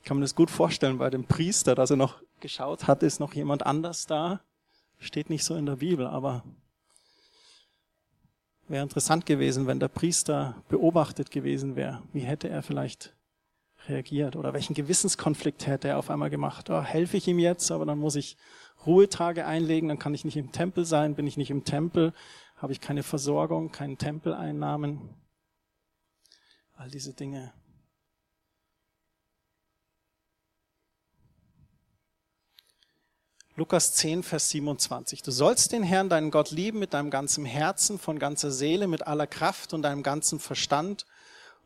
Ich 0.00 0.06
kann 0.06 0.18
mir 0.18 0.24
das 0.24 0.34
gut 0.34 0.50
vorstellen 0.50 0.98
bei 0.98 1.10
dem 1.10 1.24
Priester, 1.24 1.74
dass 1.74 1.90
er 1.90 1.96
noch 1.96 2.22
geschaut 2.40 2.86
hat, 2.86 3.02
ist 3.02 3.20
noch 3.20 3.34
jemand 3.34 3.66
anders 3.66 4.06
da. 4.06 4.40
Steht 4.98 5.30
nicht 5.30 5.44
so 5.44 5.54
in 5.56 5.66
der 5.66 5.76
Bibel, 5.76 6.06
aber 6.06 6.44
wäre 8.68 8.82
interessant 8.82 9.26
gewesen, 9.26 9.66
wenn 9.66 9.80
der 9.80 9.88
Priester 9.88 10.62
beobachtet 10.68 11.30
gewesen 11.30 11.76
wäre. 11.76 12.02
Wie 12.12 12.20
hätte 12.20 12.48
er 12.48 12.62
vielleicht 12.62 13.14
reagiert? 13.86 14.36
Oder 14.36 14.52
welchen 14.52 14.74
Gewissenskonflikt 14.74 15.66
hätte 15.66 15.88
er 15.88 15.98
auf 15.98 16.10
einmal 16.10 16.30
gemacht? 16.30 16.68
Oh, 16.70 16.82
helfe 16.82 17.16
ich 17.16 17.26
ihm 17.28 17.38
jetzt, 17.38 17.70
aber 17.70 17.86
dann 17.86 17.98
muss 17.98 18.16
ich 18.16 18.36
Ruhetage 18.86 19.46
einlegen, 19.46 19.88
dann 19.88 19.98
kann 19.98 20.14
ich 20.14 20.24
nicht 20.24 20.36
im 20.36 20.52
Tempel 20.52 20.84
sein, 20.84 21.14
bin 21.14 21.26
ich 21.26 21.36
nicht 21.36 21.50
im 21.50 21.64
Tempel, 21.64 22.12
habe 22.56 22.72
ich 22.72 22.80
keine 22.80 23.02
Versorgung, 23.02 23.72
keinen 23.72 23.98
Tempeleinnahmen. 23.98 25.00
All 26.76 26.90
diese 26.90 27.12
Dinge. 27.12 27.52
Lukas 33.58 33.92
10, 33.94 34.22
Vers 34.22 34.50
27. 34.50 35.20
Du 35.22 35.32
sollst 35.32 35.72
den 35.72 35.82
Herrn, 35.82 36.08
deinen 36.08 36.30
Gott, 36.30 36.52
lieben 36.52 36.78
mit 36.78 36.94
deinem 36.94 37.10
ganzen 37.10 37.44
Herzen, 37.44 37.98
von 37.98 38.20
ganzer 38.20 38.52
Seele, 38.52 38.86
mit 38.86 39.08
aller 39.08 39.26
Kraft 39.26 39.74
und 39.74 39.82
deinem 39.82 40.04
ganzen 40.04 40.38
Verstand. 40.38 41.06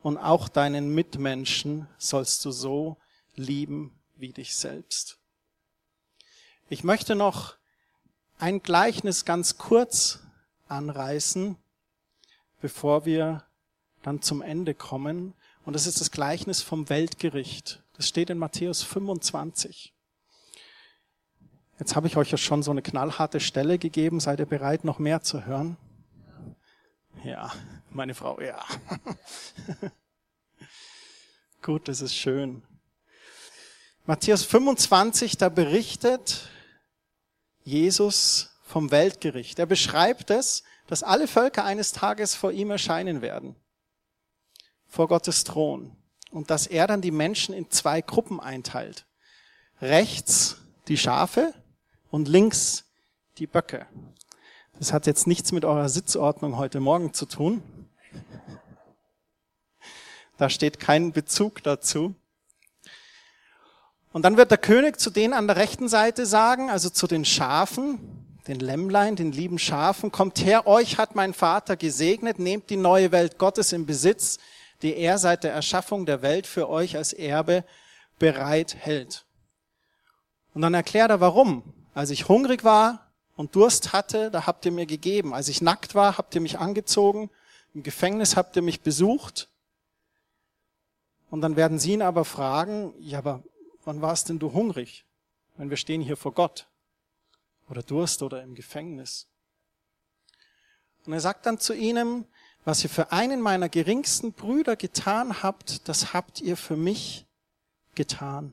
Und 0.03 0.17
auch 0.17 0.49
deinen 0.49 0.95
Mitmenschen 0.95 1.87
sollst 1.99 2.47
du 2.47 2.51
so 2.51 2.97
lieben 3.37 3.93
wie 4.17 4.33
dich 4.33 4.57
selbst. 4.57 5.19
Ich 6.71 6.83
möchte 6.83 7.15
noch 7.15 7.57
ein 8.39 8.63
Gleichnis 8.63 9.27
ganz 9.27 9.59
kurz 9.59 10.21
anreißen, 10.69 11.59
bevor 12.63 13.05
wir 13.05 13.45
dann 14.03 14.23
zum 14.23 14.41
Ende 14.41 14.73
kommen. 14.73 15.35
Und 15.67 15.75
das 15.75 15.87
ist 15.87 16.01
das 16.01 16.11
Gleichnis 16.11 16.63
vom 16.63 16.89
Weltgericht. 16.89 17.83
Das 17.99 18.09
steht 18.09 18.31
in 18.31 18.39
Matthäus 18.39 18.83
25. 18.83 19.93
Jetzt 21.83 21.97
habe 21.97 22.07
ich 22.07 22.17
euch 22.17 22.31
ja 22.31 22.39
schon 22.39 22.63
so 22.63 22.71
eine 22.71 22.81
knallharte 22.81 23.41
Stelle 23.41 23.77
gegeben. 23.77 24.21
Seid 24.21 24.39
ihr 24.39 24.47
bereit, 24.47 24.85
noch 24.85 25.01
mehr 25.01 25.23
zu 25.23 25.47
hören? 25.47 25.77
Ja, 27.25 27.51
meine 27.91 28.15
Frau, 28.15 28.41
ja. 28.41 28.65
Gut, 31.61 31.89
das 31.89 32.01
ist 32.01 32.15
schön. 32.15 32.63
Matthäus 34.07 34.45
25, 34.45 35.39
da 35.39 35.49
berichtet 35.49 36.51
Jesus 37.65 38.51
vom 38.63 38.93
Weltgericht. 38.93 39.59
Er 39.59 39.67
beschreibt 39.67 40.31
es, 40.31 40.63
dass 40.87 41.03
alle 41.03 41.27
Völker 41.27 41.65
eines 41.65 41.91
Tages 41.91 42.37
vor 42.37 42.53
ihm 42.53 42.71
erscheinen 42.71 43.23
werden, 43.23 43.57
vor 44.87 45.09
Gottes 45.09 45.43
Thron. 45.43 45.97
Und 46.31 46.49
dass 46.49 46.69
er 46.69 46.87
dann 46.87 47.01
die 47.01 47.11
Menschen 47.11 47.53
in 47.53 47.73
zwei 47.73 48.03
Gruppen 48.03 48.39
einteilt. 48.39 49.05
Rechts 49.81 50.59
die 50.87 50.97
Schafe 50.97 51.53
und 52.13 52.29
links 52.29 52.85
die 53.39 53.49
Böcke. 53.49 53.87
Das 54.79 54.93
hat 54.93 55.07
jetzt 55.07 55.27
nichts 55.27 55.51
mit 55.51 55.65
eurer 55.65 55.89
Sitzordnung 55.89 56.59
heute 56.59 56.79
Morgen 56.79 57.15
zu 57.15 57.27
tun. 57.27 57.63
Da 60.37 60.51
steht 60.51 60.79
kein 60.79 61.13
Bezug 61.13 61.63
dazu. 61.63 62.15
Und 64.13 64.25
dann 64.25 64.37
wird 64.37 64.51
der 64.51 64.59
König 64.59 65.01
zu 65.01 65.11
denen 65.11 65.33
an 65.33 65.47
der 65.47 65.57
rechten 65.57 65.89
Seite 65.89 66.27
sagen, 66.27 66.69
also 66.69 66.91
zu 66.91 67.07
den 67.07 67.25
Schafen, 67.25 67.99
den 68.47 68.61
Lämmlein, 68.61 69.17
den 69.17 69.33
lieben 69.33 69.59
Schafen, 69.59 70.13
kommt 70.13 70.45
her, 70.45 70.67
euch 70.67 70.99
hat 70.99 71.15
mein 71.15 71.33
Vater 71.33 71.77
gesegnet, 71.77 72.39
nehmt 72.39 72.69
die 72.69 72.77
neue 72.77 73.11
Welt 73.11 73.39
Gottes 73.39 73.73
in 73.73 73.87
Besitz, 73.87 74.39
die 74.83 74.95
er 74.97 75.17
seit 75.17 75.45
der 75.45 75.55
Erschaffung 75.55 76.05
der 76.05 76.21
Welt 76.21 76.47
für 76.47 76.69
euch 76.69 76.97
als 76.97 77.15
Erbe 77.15 77.65
bereit 78.19 78.77
hält. 78.79 79.25
Und 80.53 80.61
dann 80.61 80.75
erklärt 80.75 81.09
er, 81.09 81.21
warum. 81.21 81.73
Als 81.95 82.11
ich 82.11 82.29
hungrig 82.29 82.65
war 82.65 83.13
und 83.37 83.55
Durst 83.55 83.93
hatte, 83.93 84.31
da 84.31 84.47
habt 84.47 84.65
ihr 84.65 84.73
mir 84.73 84.87
gegeben. 84.87 85.35
Als 85.35 85.49
ich 85.49 85.61
nackt 85.61 85.95
war, 85.95 86.17
habt 86.19 86.35
ihr 86.35 86.41
mich 86.41 86.59
angezogen. 86.59 87.31
Im 87.75 87.83
Gefängnis 87.83 88.37
habt 88.37 88.57
ihr 88.57 88.63
mich 88.63 88.81
besucht. 88.81 89.49
Und 91.31 91.41
dann 91.41 91.57
werden 91.57 91.79
sie 91.79 91.93
ihn 91.93 92.03
aber 92.03 92.25
fragen, 92.25 92.95
ja, 92.99 93.19
aber 93.19 93.43
wann 93.85 94.03
warst 94.03 94.29
denn 94.29 94.39
du 94.39 94.53
hungrig? 94.53 95.05
Wenn 95.57 95.71
wir 95.71 95.77
stehen 95.77 96.01
hier 96.01 96.17
vor 96.17 96.33
Gott 96.33 96.67
oder 97.69 97.83
Durst 97.83 98.23
oder 98.23 98.43
im 98.43 98.55
Gefängnis. 98.55 99.27
Und 101.07 101.13
er 101.13 101.21
sagt 101.21 101.47
dann 101.47 101.59
zu 101.59 101.75
ihnen, 101.75 102.27
was 102.65 102.85
ihr 102.85 102.91
für 102.91 103.13
einen 103.13 103.41
meiner 103.41 103.69
geringsten 103.69 104.33
Brüder 104.33 104.77
getan 104.77 105.43
habt, 105.43 105.89
das 105.89 106.13
habt 106.13 106.41
ihr 106.41 106.57
für 106.57 106.77
mich 106.77 107.27
getan. 107.95 108.53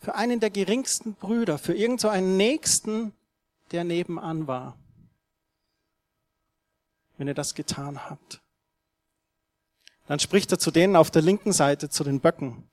Für 0.00 0.14
einen 0.14 0.40
der 0.40 0.50
geringsten 0.50 1.14
Brüder, 1.14 1.58
für 1.58 1.74
irgend 1.74 2.00
so 2.00 2.08
einen 2.08 2.36
Nächsten, 2.36 3.12
der 3.70 3.84
nebenan 3.84 4.46
war. 4.46 4.76
Wenn 7.18 7.28
ihr 7.28 7.34
das 7.34 7.54
getan 7.54 8.08
habt. 8.08 8.40
Dann 10.06 10.18
spricht 10.18 10.50
er 10.52 10.58
zu 10.58 10.70
denen 10.70 10.96
auf 10.96 11.10
der 11.10 11.22
linken 11.22 11.52
Seite, 11.52 11.90
zu 11.90 12.02
den 12.02 12.20
Böcken. 12.20 12.68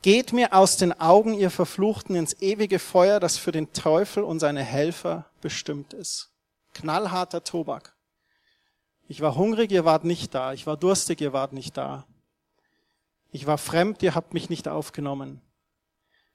Geht 0.00 0.32
mir 0.32 0.54
aus 0.54 0.76
den 0.76 0.98
Augen, 0.98 1.34
ihr 1.34 1.50
Verfluchten, 1.50 2.16
ins 2.16 2.40
ewige 2.40 2.78
Feuer, 2.78 3.20
das 3.20 3.36
für 3.36 3.52
den 3.52 3.72
Teufel 3.72 4.22
und 4.22 4.40
seine 4.40 4.62
Helfer 4.62 5.26
bestimmt 5.40 5.92
ist. 5.92 6.30
Knallharter 6.72 7.44
Tobak. 7.44 7.94
Ich 9.08 9.20
war 9.20 9.34
hungrig, 9.34 9.70
ihr 9.72 9.84
wart 9.84 10.04
nicht 10.04 10.34
da. 10.34 10.52
Ich 10.52 10.66
war 10.66 10.76
durstig, 10.76 11.20
ihr 11.20 11.32
wart 11.32 11.52
nicht 11.52 11.76
da. 11.76 12.06
Ich 13.30 13.46
war 13.46 13.58
fremd, 13.58 14.02
ihr 14.02 14.14
habt 14.14 14.34
mich 14.34 14.48
nicht 14.48 14.68
aufgenommen. 14.68 15.42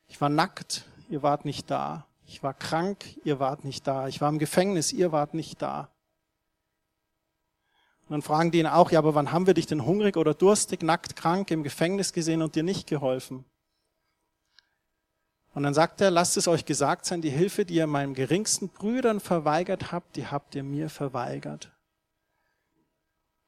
Ich 0.08 0.22
war 0.22 0.30
nackt, 0.30 0.86
ihr 1.10 1.24
wart 1.24 1.46
nicht 1.46 1.70
da. 1.70 2.06
Ich 2.28 2.44
war 2.44 2.54
krank, 2.54 3.20
ihr 3.24 3.40
wart 3.40 3.64
nicht 3.64 3.86
da. 3.88 4.08
Ich 4.08 4.22
war 4.22 4.30
im 4.30 4.40
Gefängnis, 4.40 4.92
ihr 4.94 5.12
wart 5.12 5.34
nicht 5.34 5.62
da. 5.62 5.90
Und 8.04 8.12
dann 8.12 8.22
fragen 8.22 8.52
die 8.52 8.60
ihn 8.60 8.68
auch, 8.68 8.92
ja, 8.92 9.00
aber 9.00 9.16
wann 9.16 9.32
haben 9.32 9.48
wir 9.48 9.54
dich 9.54 9.66
denn 9.66 9.86
hungrig 9.86 10.18
oder 10.18 10.34
durstig, 10.34 10.84
nackt, 10.84 11.16
krank, 11.16 11.52
im 11.52 11.64
Gefängnis 11.64 12.12
gesehen 12.12 12.42
und 12.42 12.56
dir 12.56 12.64
nicht 12.64 12.88
geholfen? 12.88 13.46
Und 15.54 15.64
dann 15.64 15.74
sagt 15.74 16.02
er, 16.02 16.10
lasst 16.10 16.36
es 16.36 16.48
euch 16.48 16.66
gesagt 16.66 17.06
sein, 17.06 17.22
die 17.22 17.30
Hilfe, 17.30 17.64
die 17.64 17.76
ihr 17.76 17.88
meinen 17.88 18.16
geringsten 18.16 18.70
Brüdern 18.70 19.20
verweigert 19.20 19.92
habt, 19.92 20.16
die 20.16 20.28
habt 20.28 20.56
ihr 20.56 20.64
mir 20.64 20.90
verweigert. 20.90 21.72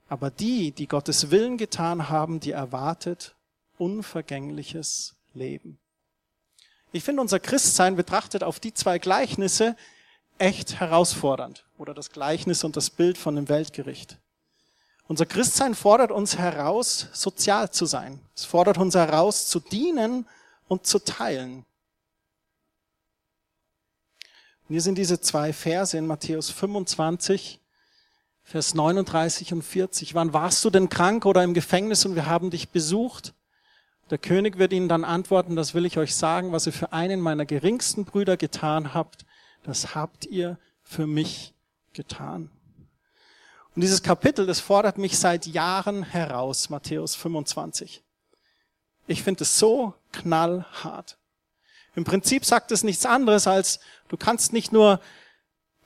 Aber 0.08 0.30
die, 0.30 0.72
die 0.72 0.88
Gottes 0.88 1.32
Willen 1.32 1.58
getan 1.58 2.10
haben, 2.10 2.40
die 2.40 2.52
erwartet 2.52 3.36
unvergängliches 3.78 5.16
Leben. 5.34 5.80
Ich 6.92 7.04
finde 7.04 7.22
unser 7.22 7.40
Christsein 7.40 7.96
betrachtet 7.96 8.44
auf 8.44 8.60
die 8.60 8.74
zwei 8.74 9.00
Gleichnisse 9.00 9.76
echt 10.38 10.80
herausfordernd. 10.80 11.66
Oder 11.78 11.94
das 11.94 12.12
Gleichnis 12.12 12.64
und 12.64 12.78
das 12.78 12.90
Bild 12.90 13.18
von 13.18 13.36
dem 13.36 13.50
Weltgericht. 13.50 14.18
Unser 15.08 15.26
Christsein 15.26 15.76
fordert 15.76 16.12
uns 16.12 16.38
heraus, 16.38 17.08
sozial 17.14 17.70
zu 17.70 17.86
sein. 17.86 18.20
Es 18.36 18.46
fordert 18.46 18.78
uns 18.78 18.96
heraus, 18.96 19.48
zu 19.48 19.60
dienen 19.60 20.28
und 20.68 20.88
zu 20.88 21.00
teilen. 21.00 21.66
Und 24.68 24.74
hier 24.74 24.82
sind 24.82 24.98
diese 24.98 25.22
zwei 25.22 25.54
Verse 25.54 25.96
in 25.96 26.08
Matthäus 26.08 26.50
25, 26.50 27.60
Vers 28.42 28.74
39 28.74 29.54
und 29.54 29.62
40. 29.62 30.16
Wann 30.16 30.34
warst 30.34 30.66
du 30.66 30.72
denn 30.72 30.90
krank 30.90 31.26
oder 31.26 31.44
im 31.44 31.54
Gefängnis 31.54 32.06
und 32.06 32.16
wir 32.16 32.26
haben 32.26 32.50
dich 32.50 32.70
besucht? 32.70 33.34
Der 34.12 34.18
König 34.20 34.60
wird 34.60 34.72
ihnen 34.72 34.88
dann 34.88 35.04
antworten, 35.04 35.56
das 35.56 35.74
will 35.74 35.86
ich 35.86 35.98
euch 35.98 36.14
sagen, 36.14 36.52
was 36.52 36.68
ihr 36.68 36.74
für 36.74 36.94
einen 36.94 37.20
meiner 37.20 37.46
geringsten 37.46 38.06
Brüder 38.06 38.38
getan 38.38 38.94
habt, 38.94 39.26
das 39.64 39.96
habt 39.96 40.26
ihr 40.26 40.60
für 40.84 41.08
mich 41.08 41.56
getan. 41.94 42.52
Und 43.76 43.82
dieses 43.82 44.04
Kapitel, 44.04 44.46
das 44.46 44.60
fordert 44.60 45.00
mich 45.00 45.18
seit 45.18 45.48
Jahren 45.48 46.04
heraus, 46.04 46.70
Matthäus 46.70 47.16
25. 47.16 48.04
Ich 49.08 49.24
finde 49.24 49.44
es 49.44 49.58
so 49.58 49.96
knallhart. 50.12 51.18
Im 51.96 52.04
Prinzip 52.04 52.46
sagt 52.46 52.72
es 52.72 52.84
nichts 52.84 53.06
anderes 53.06 53.48
als, 53.48 53.80
du 54.08 54.18
kannst 54.18 54.54
nicht 54.54 54.72
nur 54.72 55.02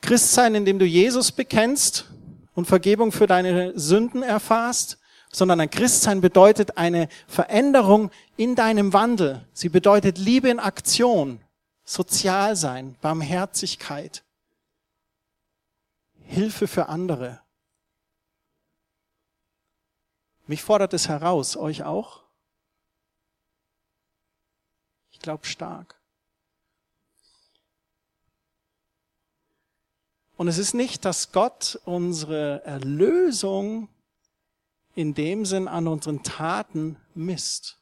Christ 0.01 0.33
sein, 0.33 0.55
indem 0.55 0.77
du 0.77 0.85
Jesus 0.85 1.31
bekennst 1.31 2.05
und 2.53 2.65
Vergebung 2.65 3.11
für 3.11 3.27
deine 3.27 3.77
Sünden 3.79 4.23
erfahrst, 4.23 4.98
sondern 5.31 5.61
ein 5.61 5.69
Christsein 5.69 6.21
bedeutet 6.21 6.77
eine 6.77 7.07
Veränderung 7.27 8.11
in 8.35 8.55
deinem 8.55 8.93
Wandel. 8.93 9.47
Sie 9.53 9.69
bedeutet 9.69 10.17
Liebe 10.17 10.49
in 10.49 10.59
Aktion, 10.59 11.39
sozial 11.83 12.55
sein, 12.55 12.95
Barmherzigkeit, 13.01 14.23
Hilfe 16.23 16.67
für 16.67 16.89
andere. 16.89 17.41
Mich 20.47 20.63
fordert 20.63 20.93
es 20.93 21.07
heraus, 21.07 21.57
euch 21.57 21.83
auch? 21.83 22.23
Ich 25.11 25.19
glaube 25.19 25.45
stark. 25.45 25.99
Und 30.37 30.47
es 30.47 30.57
ist 30.57 30.73
nicht, 30.73 31.03
dass 31.05 31.31
Gott 31.33 31.79
unsere 31.83 32.63
Erlösung 32.63 33.89
in 34.99 35.13
dem 35.13 35.45
Sinn 35.45 35.69
an 35.69 35.87
unseren 35.87 36.23
Taten 36.23 36.97
misst. 37.15 37.77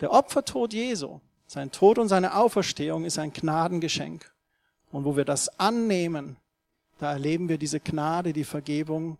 Der 0.00 0.10
Opfertod 0.10 0.72
Jesu, 0.72 1.20
sein 1.46 1.70
Tod 1.70 1.98
und 1.98 2.08
seine 2.08 2.34
Auferstehung 2.34 3.04
ist 3.04 3.18
ein 3.18 3.30
Gnadengeschenk. 3.30 4.32
Und 4.90 5.04
wo 5.04 5.18
wir 5.18 5.26
das 5.26 5.60
annehmen, 5.60 6.38
da 6.98 7.12
erleben 7.12 7.50
wir 7.50 7.58
diese 7.58 7.78
Gnade, 7.78 8.32
die 8.32 8.44
Vergebung 8.44 9.18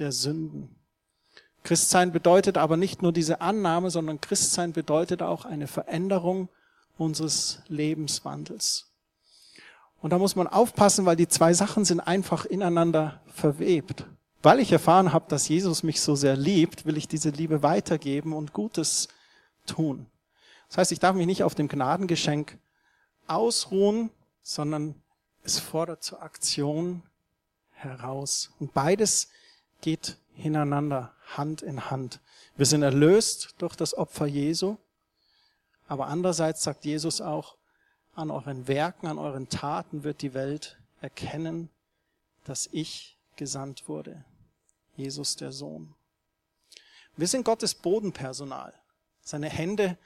der 0.00 0.10
Sünden. 0.10 0.74
Christsein 1.62 2.10
bedeutet 2.10 2.58
aber 2.58 2.76
nicht 2.76 3.02
nur 3.02 3.12
diese 3.12 3.40
Annahme, 3.40 3.90
sondern 3.90 4.20
Christsein 4.20 4.72
bedeutet 4.72 5.22
auch 5.22 5.44
eine 5.44 5.68
Veränderung 5.68 6.48
unseres 6.98 7.62
Lebenswandels. 7.68 8.90
Und 10.00 10.10
da 10.10 10.18
muss 10.18 10.34
man 10.34 10.48
aufpassen, 10.48 11.06
weil 11.06 11.14
die 11.14 11.28
zwei 11.28 11.54
Sachen 11.54 11.84
sind 11.84 12.00
einfach 12.00 12.46
ineinander 12.46 13.20
verwebt. 13.28 14.06
Weil 14.42 14.58
ich 14.58 14.72
erfahren 14.72 15.12
habe, 15.12 15.26
dass 15.28 15.48
Jesus 15.48 15.82
mich 15.82 16.00
so 16.00 16.16
sehr 16.16 16.36
liebt, 16.36 16.84
will 16.84 16.96
ich 16.96 17.06
diese 17.06 17.30
Liebe 17.30 17.62
weitergeben 17.62 18.32
und 18.32 18.52
Gutes 18.52 19.08
tun. 19.66 20.06
Das 20.68 20.78
heißt, 20.78 20.92
ich 20.92 20.98
darf 20.98 21.14
mich 21.14 21.26
nicht 21.26 21.44
auf 21.44 21.54
dem 21.54 21.68
Gnadengeschenk 21.68 22.58
ausruhen, 23.26 24.10
sondern 24.42 24.96
es 25.44 25.60
fordert 25.60 26.02
zur 26.02 26.22
Aktion 26.22 27.02
heraus. 27.70 28.50
Und 28.58 28.74
beides 28.74 29.28
geht 29.80 30.16
hineinander, 30.34 31.14
Hand 31.36 31.62
in 31.62 31.90
Hand. 31.90 32.20
Wir 32.56 32.66
sind 32.66 32.82
erlöst 32.82 33.54
durch 33.58 33.76
das 33.76 33.96
Opfer 33.96 34.26
Jesu, 34.26 34.76
aber 35.88 36.06
andererseits 36.06 36.62
sagt 36.62 36.84
Jesus 36.84 37.20
auch, 37.20 37.56
an 38.14 38.30
euren 38.30 38.68
Werken, 38.68 39.06
an 39.06 39.18
euren 39.18 39.48
Taten 39.48 40.04
wird 40.04 40.22
die 40.22 40.34
Welt 40.34 40.78
erkennen, 41.00 41.70
dass 42.44 42.68
ich 42.72 43.16
gesandt 43.36 43.88
wurde. 43.88 44.24
Jesus 44.96 45.36
der 45.36 45.52
Sohn. 45.52 45.94
Wir 47.16 47.26
sind 47.26 47.44
Gottes 47.44 47.74
Bodenpersonal, 47.74 48.72
seine 49.20 49.48
Hände 49.48 49.98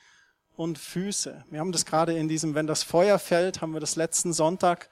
und 0.56 0.78
Füße. 0.78 1.44
Wir 1.50 1.60
haben 1.60 1.72
das 1.72 1.86
gerade 1.86 2.16
in 2.16 2.28
diesem, 2.28 2.54
wenn 2.54 2.66
das 2.66 2.82
Feuer 2.82 3.18
fällt, 3.18 3.60
haben 3.60 3.72
wir 3.72 3.80
das 3.80 3.96
letzten 3.96 4.32
Sonntag 4.32 4.88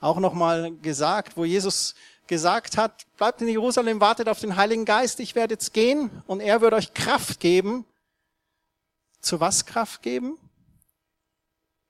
auch 0.00 0.18
nochmal 0.18 0.72
gesagt, 0.76 1.36
wo 1.36 1.44
Jesus 1.44 1.94
gesagt 2.26 2.76
hat, 2.76 3.06
bleibt 3.16 3.42
in 3.42 3.48
Jerusalem, 3.48 4.00
wartet 4.00 4.28
auf 4.28 4.40
den 4.40 4.56
Heiligen 4.56 4.84
Geist, 4.84 5.20
ich 5.20 5.34
werde 5.34 5.54
jetzt 5.54 5.72
gehen 5.72 6.10
und 6.26 6.40
er 6.40 6.60
wird 6.60 6.74
euch 6.74 6.94
Kraft 6.94 7.40
geben. 7.40 7.84
Zu 9.20 9.40
was 9.40 9.66
Kraft 9.66 10.02
geben? 10.02 10.38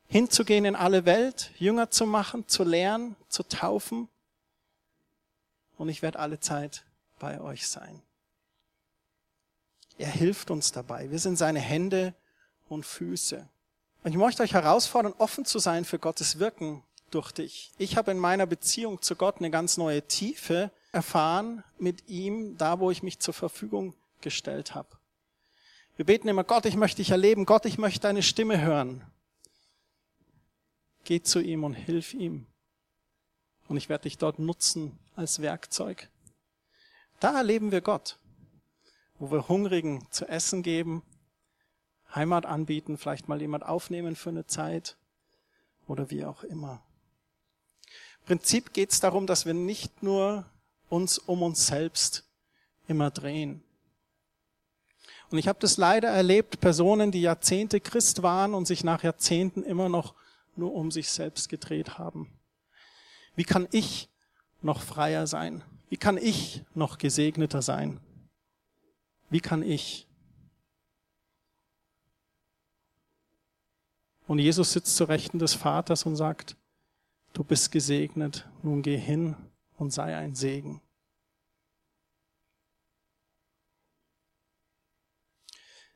hinzugehen 0.08 0.64
in 0.64 0.74
alle 0.74 1.04
Welt, 1.04 1.52
Jünger 1.58 1.90
zu 1.90 2.06
machen, 2.06 2.48
zu 2.48 2.64
lernen, 2.64 3.14
zu 3.28 3.42
taufen. 3.42 4.08
Und 5.76 5.88
ich 5.90 6.02
werde 6.02 6.18
alle 6.18 6.40
Zeit 6.40 6.84
bei 7.18 7.40
euch 7.40 7.68
sein. 7.68 8.02
Er 9.98 10.08
hilft 10.10 10.50
uns 10.50 10.72
dabei. 10.72 11.10
Wir 11.10 11.18
sind 11.18 11.36
seine 11.36 11.60
Hände 11.60 12.14
und 12.68 12.86
Füße. 12.86 13.48
Und 14.04 14.10
ich 14.10 14.16
möchte 14.16 14.42
euch 14.42 14.54
herausfordern, 14.54 15.14
offen 15.18 15.44
zu 15.44 15.58
sein 15.58 15.84
für 15.84 15.98
Gottes 15.98 16.38
Wirken 16.38 16.84
durch 17.10 17.32
dich. 17.32 17.72
Ich 17.78 17.96
habe 17.96 18.10
in 18.10 18.18
meiner 18.18 18.46
Beziehung 18.46 19.02
zu 19.02 19.16
Gott 19.16 19.38
eine 19.38 19.50
ganz 19.50 19.76
neue 19.76 20.02
Tiefe 20.06 20.70
erfahren 20.92 21.64
mit 21.78 22.08
ihm, 22.08 22.56
da 22.56 22.78
wo 22.78 22.90
ich 22.90 23.02
mich 23.02 23.18
zur 23.18 23.34
Verfügung 23.34 23.94
gestellt 24.20 24.74
habe. 24.74 24.88
Wir 25.96 26.06
beten 26.06 26.28
immer, 26.28 26.44
Gott, 26.44 26.64
ich 26.66 26.76
möchte 26.76 26.98
dich 26.98 27.10
erleben, 27.10 27.44
Gott, 27.44 27.66
ich 27.66 27.76
möchte 27.76 28.00
deine 28.00 28.22
Stimme 28.22 28.60
hören. 28.60 29.04
Geh 31.04 31.22
zu 31.22 31.40
ihm 31.40 31.64
und 31.64 31.74
hilf 31.74 32.14
ihm. 32.14 32.46
Und 33.66 33.76
ich 33.76 33.88
werde 33.88 34.04
dich 34.04 34.16
dort 34.16 34.38
nutzen 34.38 34.98
als 35.16 35.42
Werkzeug. 35.42 36.08
Da 37.20 37.36
erleben 37.36 37.72
wir 37.72 37.80
Gott, 37.80 38.18
wo 39.18 39.30
wir 39.30 39.48
Hungrigen 39.48 40.06
zu 40.10 40.28
essen 40.28 40.62
geben, 40.62 41.02
Heimat 42.14 42.46
anbieten, 42.46 42.96
vielleicht 42.96 43.28
mal 43.28 43.40
jemand 43.40 43.66
aufnehmen 43.66 44.16
für 44.16 44.30
eine 44.30 44.46
Zeit 44.46 44.96
oder 45.86 46.10
wie 46.10 46.24
auch 46.24 46.44
immer. 46.44 46.82
Im 48.20 48.26
Prinzip 48.26 48.72
geht 48.72 48.92
es 48.92 49.00
darum, 49.00 49.26
dass 49.26 49.46
wir 49.46 49.54
nicht 49.54 50.02
nur 50.02 50.46
uns 50.88 51.18
um 51.18 51.42
uns 51.42 51.66
selbst 51.66 52.28
immer 52.86 53.10
drehen. 53.10 53.62
Und 55.30 55.38
ich 55.38 55.48
habe 55.48 55.58
das 55.58 55.76
leider 55.76 56.08
erlebt, 56.08 56.60
Personen, 56.60 57.10
die 57.10 57.20
Jahrzehnte 57.20 57.80
Christ 57.80 58.22
waren 58.22 58.54
und 58.54 58.66
sich 58.66 58.84
nach 58.84 59.02
Jahrzehnten 59.02 59.62
immer 59.62 59.88
noch 59.88 60.14
nur 60.56 60.72
um 60.72 60.90
sich 60.90 61.10
selbst 61.10 61.48
gedreht 61.48 61.98
haben. 61.98 62.32
Wie 63.34 63.44
kann 63.44 63.68
ich 63.70 64.08
noch 64.62 64.80
freier 64.80 65.26
sein? 65.26 65.62
Wie 65.88 65.96
kann 65.96 66.18
ich 66.18 66.62
noch 66.74 66.98
gesegneter 66.98 67.62
sein? 67.62 68.00
Wie 69.30 69.40
kann 69.40 69.62
ich? 69.62 70.06
Und 74.26 74.38
Jesus 74.38 74.72
sitzt 74.72 74.96
zur 74.96 75.08
Rechten 75.08 75.38
des 75.38 75.54
Vaters 75.54 76.04
und 76.04 76.16
sagt, 76.16 76.56
du 77.32 77.42
bist 77.42 77.72
gesegnet, 77.72 78.46
nun 78.62 78.82
geh 78.82 78.98
hin 78.98 79.36
und 79.76 79.90
sei 79.90 80.14
ein 80.14 80.34
Segen. 80.34 80.82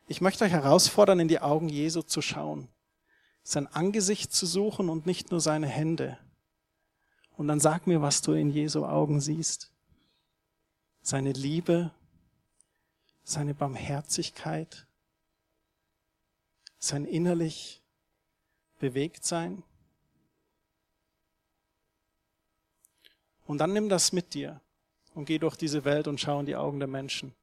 Ich 0.08 0.22
möchte 0.22 0.44
euch 0.44 0.52
herausfordern, 0.52 1.20
in 1.20 1.28
die 1.28 1.40
Augen 1.40 1.68
Jesu 1.68 2.02
zu 2.02 2.22
schauen, 2.22 2.68
sein 3.42 3.66
Angesicht 3.66 4.32
zu 4.32 4.46
suchen 4.46 4.88
und 4.88 5.04
nicht 5.04 5.30
nur 5.30 5.40
seine 5.40 5.66
Hände. 5.66 6.18
Und 7.36 7.48
dann 7.48 7.60
sag 7.60 7.86
mir, 7.86 8.00
was 8.00 8.22
du 8.22 8.32
in 8.32 8.50
Jesu 8.50 8.84
Augen 8.86 9.20
siehst 9.20 9.72
seine 11.02 11.32
Liebe, 11.32 11.90
seine 13.24 13.54
Barmherzigkeit, 13.54 14.86
sein 16.78 17.04
innerlich 17.04 17.82
bewegt 18.78 19.24
sein. 19.24 19.62
Und 23.46 23.58
dann 23.58 23.72
nimm 23.72 23.88
das 23.88 24.12
mit 24.12 24.34
dir 24.34 24.60
und 25.14 25.26
geh 25.26 25.38
durch 25.38 25.56
diese 25.56 25.84
Welt 25.84 26.08
und 26.08 26.20
schau 26.20 26.40
in 26.40 26.46
die 26.46 26.56
Augen 26.56 26.78
der 26.78 26.88
Menschen. 26.88 27.34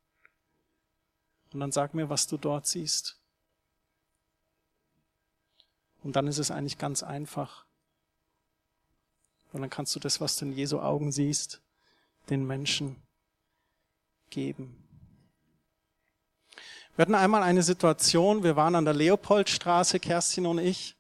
Und 1.54 1.60
dann 1.60 1.72
sag 1.72 1.94
mir, 1.94 2.10
was 2.10 2.28
du 2.28 2.38
dort 2.38 2.68
siehst. 2.68 3.20
Und 6.04 6.16
dann 6.16 6.28
ist 6.28 6.38
es 6.38 6.52
eigentlich 6.52 6.78
ganz 6.78 7.04
einfach. 7.04 7.66
Und 9.52 9.62
dann 9.62 9.70
kannst 9.70 9.96
du 9.96 10.00
das, 10.00 10.22
was 10.22 10.38
du 10.38 10.46
in 10.46 10.54
Jesu 10.54 10.80
Augen 10.80 11.12
siehst, 11.12 11.62
den 12.30 12.46
Menschen 12.46 13.02
geben. 14.30 14.76
Wir 16.96 17.04
hatten 17.04 17.16
einmal 17.16 17.44
eine 17.44 17.64
Situation, 17.64 18.44
wir 18.44 18.56
waren 18.56 18.76
an 18.76 18.86
der 18.86 18.94
Leopoldstraße, 18.94 20.00
Kerstin 20.00 20.46
und 20.46 20.60
ich. 20.60 20.96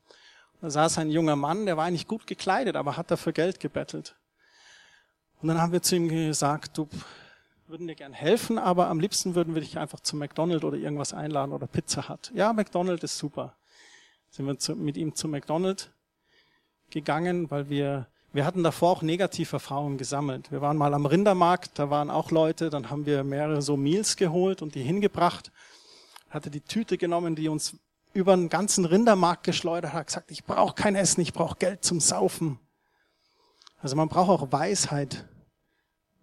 Da 0.61 0.69
saß 0.69 0.97
ein 0.97 1.09
junger 1.09 1.35
Mann, 1.35 1.65
der 1.65 1.77
war 1.77 1.85
eigentlich 1.85 2.07
gut 2.07 2.25
gekleidet, 2.27 2.75
aber 2.75 2.97
hat 2.97 3.11
dafür 3.11 3.33
Geld 3.33 3.59
gebettelt. 3.59 4.15
Und 5.41 5.47
dann 5.47 5.61
haben 5.61 5.71
wir 5.71 5.81
zu 5.81 5.95
ihm 5.95 6.09
gesagt, 6.09 6.77
du 6.77 6.87
würden 7.67 7.87
dir 7.87 7.95
gern 7.95 8.13
helfen, 8.13 8.57
aber 8.57 8.87
am 8.87 8.99
liebsten 8.99 9.35
würden 9.35 9.53
wir 9.53 9.61
dich 9.61 9.77
einfach 9.77 9.99
zu 9.99 10.15
McDonald's 10.15 10.63
oder 10.63 10.77
irgendwas 10.77 11.13
einladen 11.13 11.53
oder 11.53 11.67
Pizza 11.67 12.09
Hut. 12.09 12.31
Ja, 12.33 12.51
McDonald's 12.51 13.03
ist 13.03 13.17
super. 13.17 13.55
Sind 14.29 14.47
wir 14.47 14.57
zu, 14.57 14.75
mit 14.75 14.97
ihm 14.97 15.15
zu 15.15 15.27
McDonald's 15.27 15.89
gegangen, 16.89 17.51
weil 17.51 17.69
wir 17.69 18.07
wir 18.31 18.45
hatten 18.45 18.63
davor 18.63 18.91
auch 18.91 19.01
Negativerfahrungen 19.01 19.97
gesammelt. 19.97 20.51
Wir 20.51 20.61
waren 20.61 20.77
mal 20.77 20.93
am 20.93 21.05
Rindermarkt, 21.05 21.79
da 21.79 21.89
waren 21.89 22.11
auch 22.11 22.29
Leute, 22.29 22.69
dann 22.69 22.89
haben 22.89 23.05
wir 23.05 23.23
mehrere 23.23 23.61
so 23.61 23.75
Meals 23.75 24.17
geholt 24.17 24.61
und 24.61 24.75
die 24.75 24.83
hingebracht. 24.83 25.51
Hatte 26.29 26.51
die 26.51 26.61
Tüte 26.61 26.97
genommen, 26.99 27.35
die 27.35 27.49
uns 27.49 27.75
über 28.13 28.35
den 28.35 28.49
ganzen 28.49 28.85
Rindermarkt 28.85 29.43
geschleudert 29.43 29.93
hat, 29.93 30.07
gesagt, 30.07 30.31
ich 30.31 30.43
brauche 30.43 30.75
kein 30.75 30.95
Essen, 30.95 31.21
ich 31.21 31.33
brauche 31.33 31.57
Geld 31.57 31.83
zum 31.83 31.99
Saufen. 31.99 32.59
Also 33.81 33.95
man 33.95 34.09
braucht 34.09 34.29
auch 34.29 34.51
Weisheit, 34.51 35.25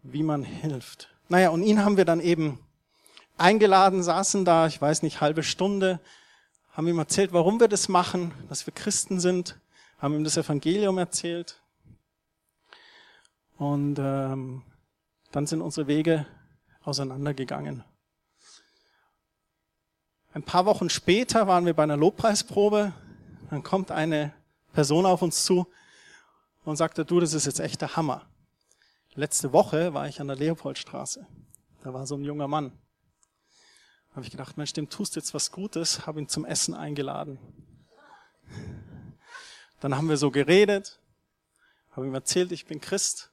wie 0.02 0.22
man 0.22 0.44
hilft. 0.44 1.08
Naja, 1.28 1.50
und 1.50 1.62
ihn 1.62 1.84
haben 1.84 1.96
wir 1.96 2.04
dann 2.04 2.20
eben 2.20 2.60
eingeladen, 3.36 4.02
saßen 4.02 4.44
da, 4.44 4.66
ich 4.66 4.80
weiß 4.80 5.02
nicht, 5.02 5.20
halbe 5.20 5.42
Stunde, 5.42 6.00
haben 6.72 6.86
ihm 6.86 6.98
erzählt, 6.98 7.32
warum 7.32 7.58
wir 7.58 7.68
das 7.68 7.88
machen, 7.88 8.32
dass 8.48 8.66
wir 8.66 8.74
Christen 8.74 9.18
sind, 9.18 9.58
haben 9.98 10.14
ihm 10.14 10.24
das 10.24 10.36
Evangelium 10.36 10.98
erzählt, 10.98 11.60
und 13.58 13.98
ähm, 13.98 14.62
dann 15.32 15.46
sind 15.46 15.62
unsere 15.62 15.86
Wege 15.86 16.26
auseinandergegangen. 16.82 17.84
Ein 20.32 20.42
paar 20.42 20.66
Wochen 20.66 20.90
später 20.90 21.46
waren 21.46 21.64
wir 21.64 21.74
bei 21.74 21.82
einer 21.82 21.96
Lobpreisprobe. 21.96 22.92
Dann 23.48 23.62
kommt 23.62 23.90
eine 23.90 24.34
Person 24.72 25.06
auf 25.06 25.22
uns 25.22 25.44
zu 25.44 25.66
und 26.64 26.76
sagte, 26.76 27.04
du, 27.04 27.20
das 27.20 27.32
ist 27.32 27.46
jetzt 27.46 27.60
echt 27.60 27.80
der 27.80 27.96
Hammer. 27.96 28.26
Letzte 29.14 29.52
Woche 29.54 29.94
war 29.94 30.08
ich 30.08 30.20
an 30.20 30.26
der 30.26 30.36
Leopoldstraße. 30.36 31.26
Da 31.82 31.94
war 31.94 32.06
so 32.06 32.16
ein 32.16 32.24
junger 32.24 32.48
Mann. 32.48 32.72
Da 34.10 34.16
habe 34.16 34.26
ich 34.26 34.30
gedacht, 34.30 34.58
Mensch, 34.58 34.74
dem 34.74 34.90
tust 34.90 35.16
jetzt 35.16 35.32
was 35.32 35.52
Gutes, 35.52 36.06
habe 36.06 36.20
ihn 36.20 36.28
zum 36.28 36.44
Essen 36.44 36.74
eingeladen. 36.74 37.38
Dann 39.80 39.96
haben 39.96 40.08
wir 40.08 40.16
so 40.18 40.30
geredet, 40.30 41.00
habe 41.92 42.06
ihm 42.06 42.14
erzählt, 42.14 42.52
ich 42.52 42.66
bin 42.66 42.80
Christ. 42.80 43.32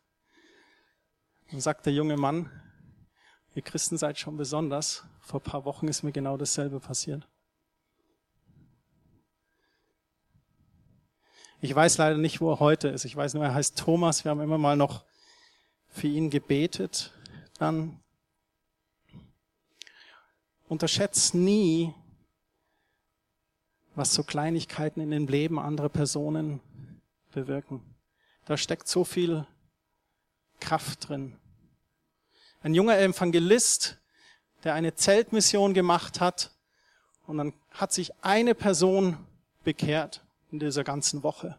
Und 1.53 1.61
sagt 1.61 1.85
der 1.85 1.93
junge 1.93 2.17
Mann, 2.17 2.49
ihr 3.53 3.61
Christen 3.61 3.95
seid 3.95 4.17
schon 4.17 4.37
besonders. 4.37 5.03
Vor 5.19 5.39
ein 5.39 5.43
paar 5.43 5.65
Wochen 5.65 5.87
ist 5.87 6.01
mir 6.01 6.11
genau 6.11 6.35
dasselbe 6.35 6.79
passiert. 6.79 7.27
Ich 11.61 11.73
weiß 11.73 11.99
leider 11.99 12.17
nicht, 12.17 12.41
wo 12.41 12.51
er 12.51 12.59
heute 12.59 12.87
ist. 12.87 13.05
Ich 13.05 13.15
weiß 13.15 13.35
nur, 13.35 13.45
er 13.45 13.53
heißt 13.53 13.77
Thomas. 13.77 14.25
Wir 14.25 14.31
haben 14.31 14.41
immer 14.41 14.57
mal 14.57 14.75
noch 14.75 15.05
für 15.89 16.07
ihn 16.07 16.31
gebetet. 16.31 17.13
Dann 17.59 18.01
unterschätzt 20.67 21.35
nie, 21.35 21.93
was 23.93 24.15
so 24.15 24.23
Kleinigkeiten 24.23 25.01
in 25.01 25.11
den 25.11 25.27
Leben 25.27 25.59
anderer 25.59 25.89
Personen 25.89 26.61
bewirken. 27.31 27.95
Da 28.45 28.57
steckt 28.57 28.87
so 28.87 29.03
viel 29.03 29.45
Kraft 30.59 31.09
drin. 31.09 31.37
Ein 32.63 32.73
junger 32.73 32.97
Evangelist, 32.97 33.97
der 34.63 34.73
eine 34.73 34.95
Zeltmission 34.95 35.73
gemacht 35.73 36.21
hat 36.21 36.51
und 37.27 37.37
dann 37.37 37.53
hat 37.71 37.91
sich 37.91 38.13
eine 38.23 38.55
Person 38.55 39.17
bekehrt 39.65 40.23
in 40.49 40.59
dieser 40.59 40.85
ganzen 40.85 41.23
Woche. 41.23 41.57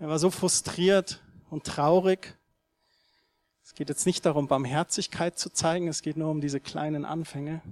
Er 0.00 0.08
war 0.08 0.18
so 0.18 0.32
frustriert 0.32 1.22
und 1.50 1.62
traurig. 1.62 2.36
Es 3.62 3.74
geht 3.74 3.88
jetzt 3.88 4.06
nicht 4.06 4.26
darum, 4.26 4.48
Barmherzigkeit 4.48 5.38
zu 5.38 5.50
zeigen, 5.50 5.86
es 5.86 6.02
geht 6.02 6.16
nur 6.16 6.32
um 6.32 6.40
diese 6.40 6.58
kleinen 6.58 7.04
Anfänge. 7.04 7.62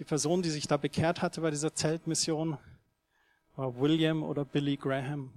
Die 0.00 0.04
Person, 0.04 0.42
die 0.42 0.50
sich 0.50 0.66
da 0.66 0.76
bekehrt 0.76 1.22
hatte 1.22 1.40
bei 1.40 1.52
dieser 1.52 1.72
Zeltmission, 1.76 2.58
war 3.54 3.78
William 3.78 4.24
oder 4.24 4.44
Billy 4.44 4.76
Graham, 4.76 5.32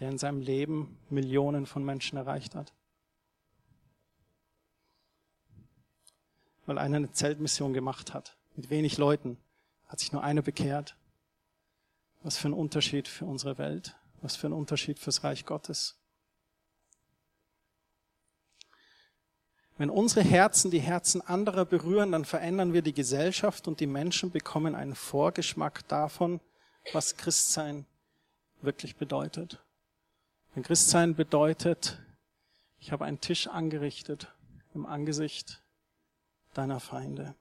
der 0.00 0.08
in 0.08 0.16
seinem 0.16 0.40
Leben 0.40 0.96
Millionen 1.10 1.66
von 1.66 1.84
Menschen 1.84 2.16
erreicht 2.16 2.54
hat. 2.54 2.72
Weil 6.66 6.78
einer 6.78 6.96
eine 6.96 7.12
Zeltmission 7.12 7.72
gemacht 7.72 8.12
hat. 8.12 8.36
Mit 8.56 8.70
wenig 8.70 8.98
Leuten 8.98 9.38
hat 9.86 10.00
sich 10.00 10.12
nur 10.12 10.22
einer 10.22 10.42
bekehrt. 10.42 10.96
Was 12.22 12.36
für 12.36 12.48
ein 12.48 12.54
Unterschied 12.54 13.08
für 13.08 13.24
unsere 13.24 13.58
Welt. 13.58 13.96
Was 14.20 14.36
für 14.36 14.48
ein 14.48 14.52
Unterschied 14.52 14.98
fürs 14.98 15.22
Reich 15.24 15.46
Gottes. 15.46 15.96
Wenn 19.78 19.90
unsere 19.90 20.22
Herzen 20.22 20.70
die 20.70 20.80
Herzen 20.80 21.20
anderer 21.20 21.66
berühren, 21.66 22.12
dann 22.12 22.24
verändern 22.24 22.72
wir 22.72 22.80
die 22.80 22.94
Gesellschaft 22.94 23.68
und 23.68 23.78
die 23.78 23.86
Menschen 23.86 24.30
bekommen 24.30 24.74
einen 24.74 24.94
Vorgeschmack 24.94 25.86
davon, 25.86 26.40
was 26.92 27.16
Christsein 27.16 27.84
wirklich 28.62 28.96
bedeutet. 28.96 29.62
Denn 30.54 30.62
Christsein 30.62 31.14
bedeutet, 31.14 32.00
ich 32.80 32.90
habe 32.90 33.04
einen 33.04 33.20
Tisch 33.20 33.48
angerichtet 33.48 34.32
im 34.74 34.86
Angesicht 34.86 35.62
deiner 36.58 36.80
Feinde. 36.80 37.34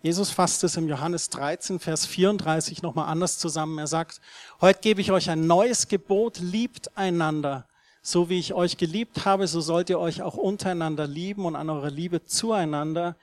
Jesus 0.00 0.30
fasst 0.30 0.62
es 0.62 0.76
im 0.76 0.88
Johannes 0.88 1.28
13, 1.30 1.80
Vers 1.80 2.06
34 2.06 2.82
nochmal 2.82 3.08
anders 3.08 3.38
zusammen. 3.38 3.78
Er 3.78 3.88
sagt, 3.88 4.20
heute 4.60 4.80
gebe 4.80 5.00
ich 5.00 5.10
euch 5.10 5.28
ein 5.28 5.48
neues 5.48 5.88
Gebot, 5.88 6.38
liebt 6.38 6.96
einander, 6.96 7.66
so 8.00 8.28
wie 8.28 8.38
ich 8.38 8.54
euch 8.54 8.76
geliebt 8.76 9.24
habe, 9.24 9.48
so 9.48 9.60
sollt 9.60 9.90
ihr 9.90 9.98
euch 9.98 10.22
auch 10.22 10.36
untereinander 10.36 11.08
lieben 11.08 11.44
und 11.46 11.56
an 11.56 11.68
eurer 11.68 11.90
Liebe 11.90 12.24
zueinander 12.24 13.16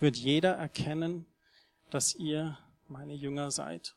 wird 0.00 0.16
jeder 0.16 0.52
erkennen, 0.52 1.24
dass 1.90 2.14
ihr 2.14 2.58
meine 2.88 3.14
Jünger 3.14 3.50
seid. 3.50 3.94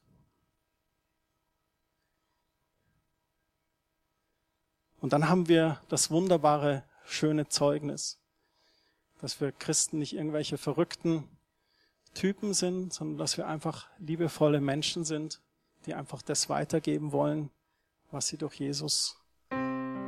Und 5.02 5.12
dann 5.12 5.28
haben 5.28 5.50
wir 5.50 5.82
das 5.90 6.12
wunderbare, 6.12 6.84
schöne 7.04 7.50
Zeugnis, 7.50 8.21
dass 9.22 9.40
wir 9.40 9.52
Christen 9.52 10.00
nicht 10.00 10.14
irgendwelche 10.14 10.58
verrückten 10.58 11.28
Typen 12.14 12.54
sind, 12.54 12.92
sondern 12.92 13.18
dass 13.18 13.38
wir 13.38 13.48
einfach 13.48 13.88
liebevolle 14.00 14.60
Menschen 14.60 15.06
sind, 15.06 15.42
die 15.86 15.94
einfach 15.94 16.22
das 16.22 16.50
weitergeben 16.50 17.12
wollen, 17.12 17.50
was 18.12 18.28
sie 18.28 18.38
durch 18.38 18.56
Jesus 18.56 19.18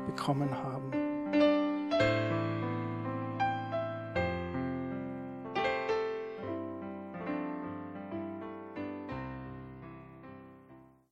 bekommen 0.06 0.58
haben. 0.58 1.03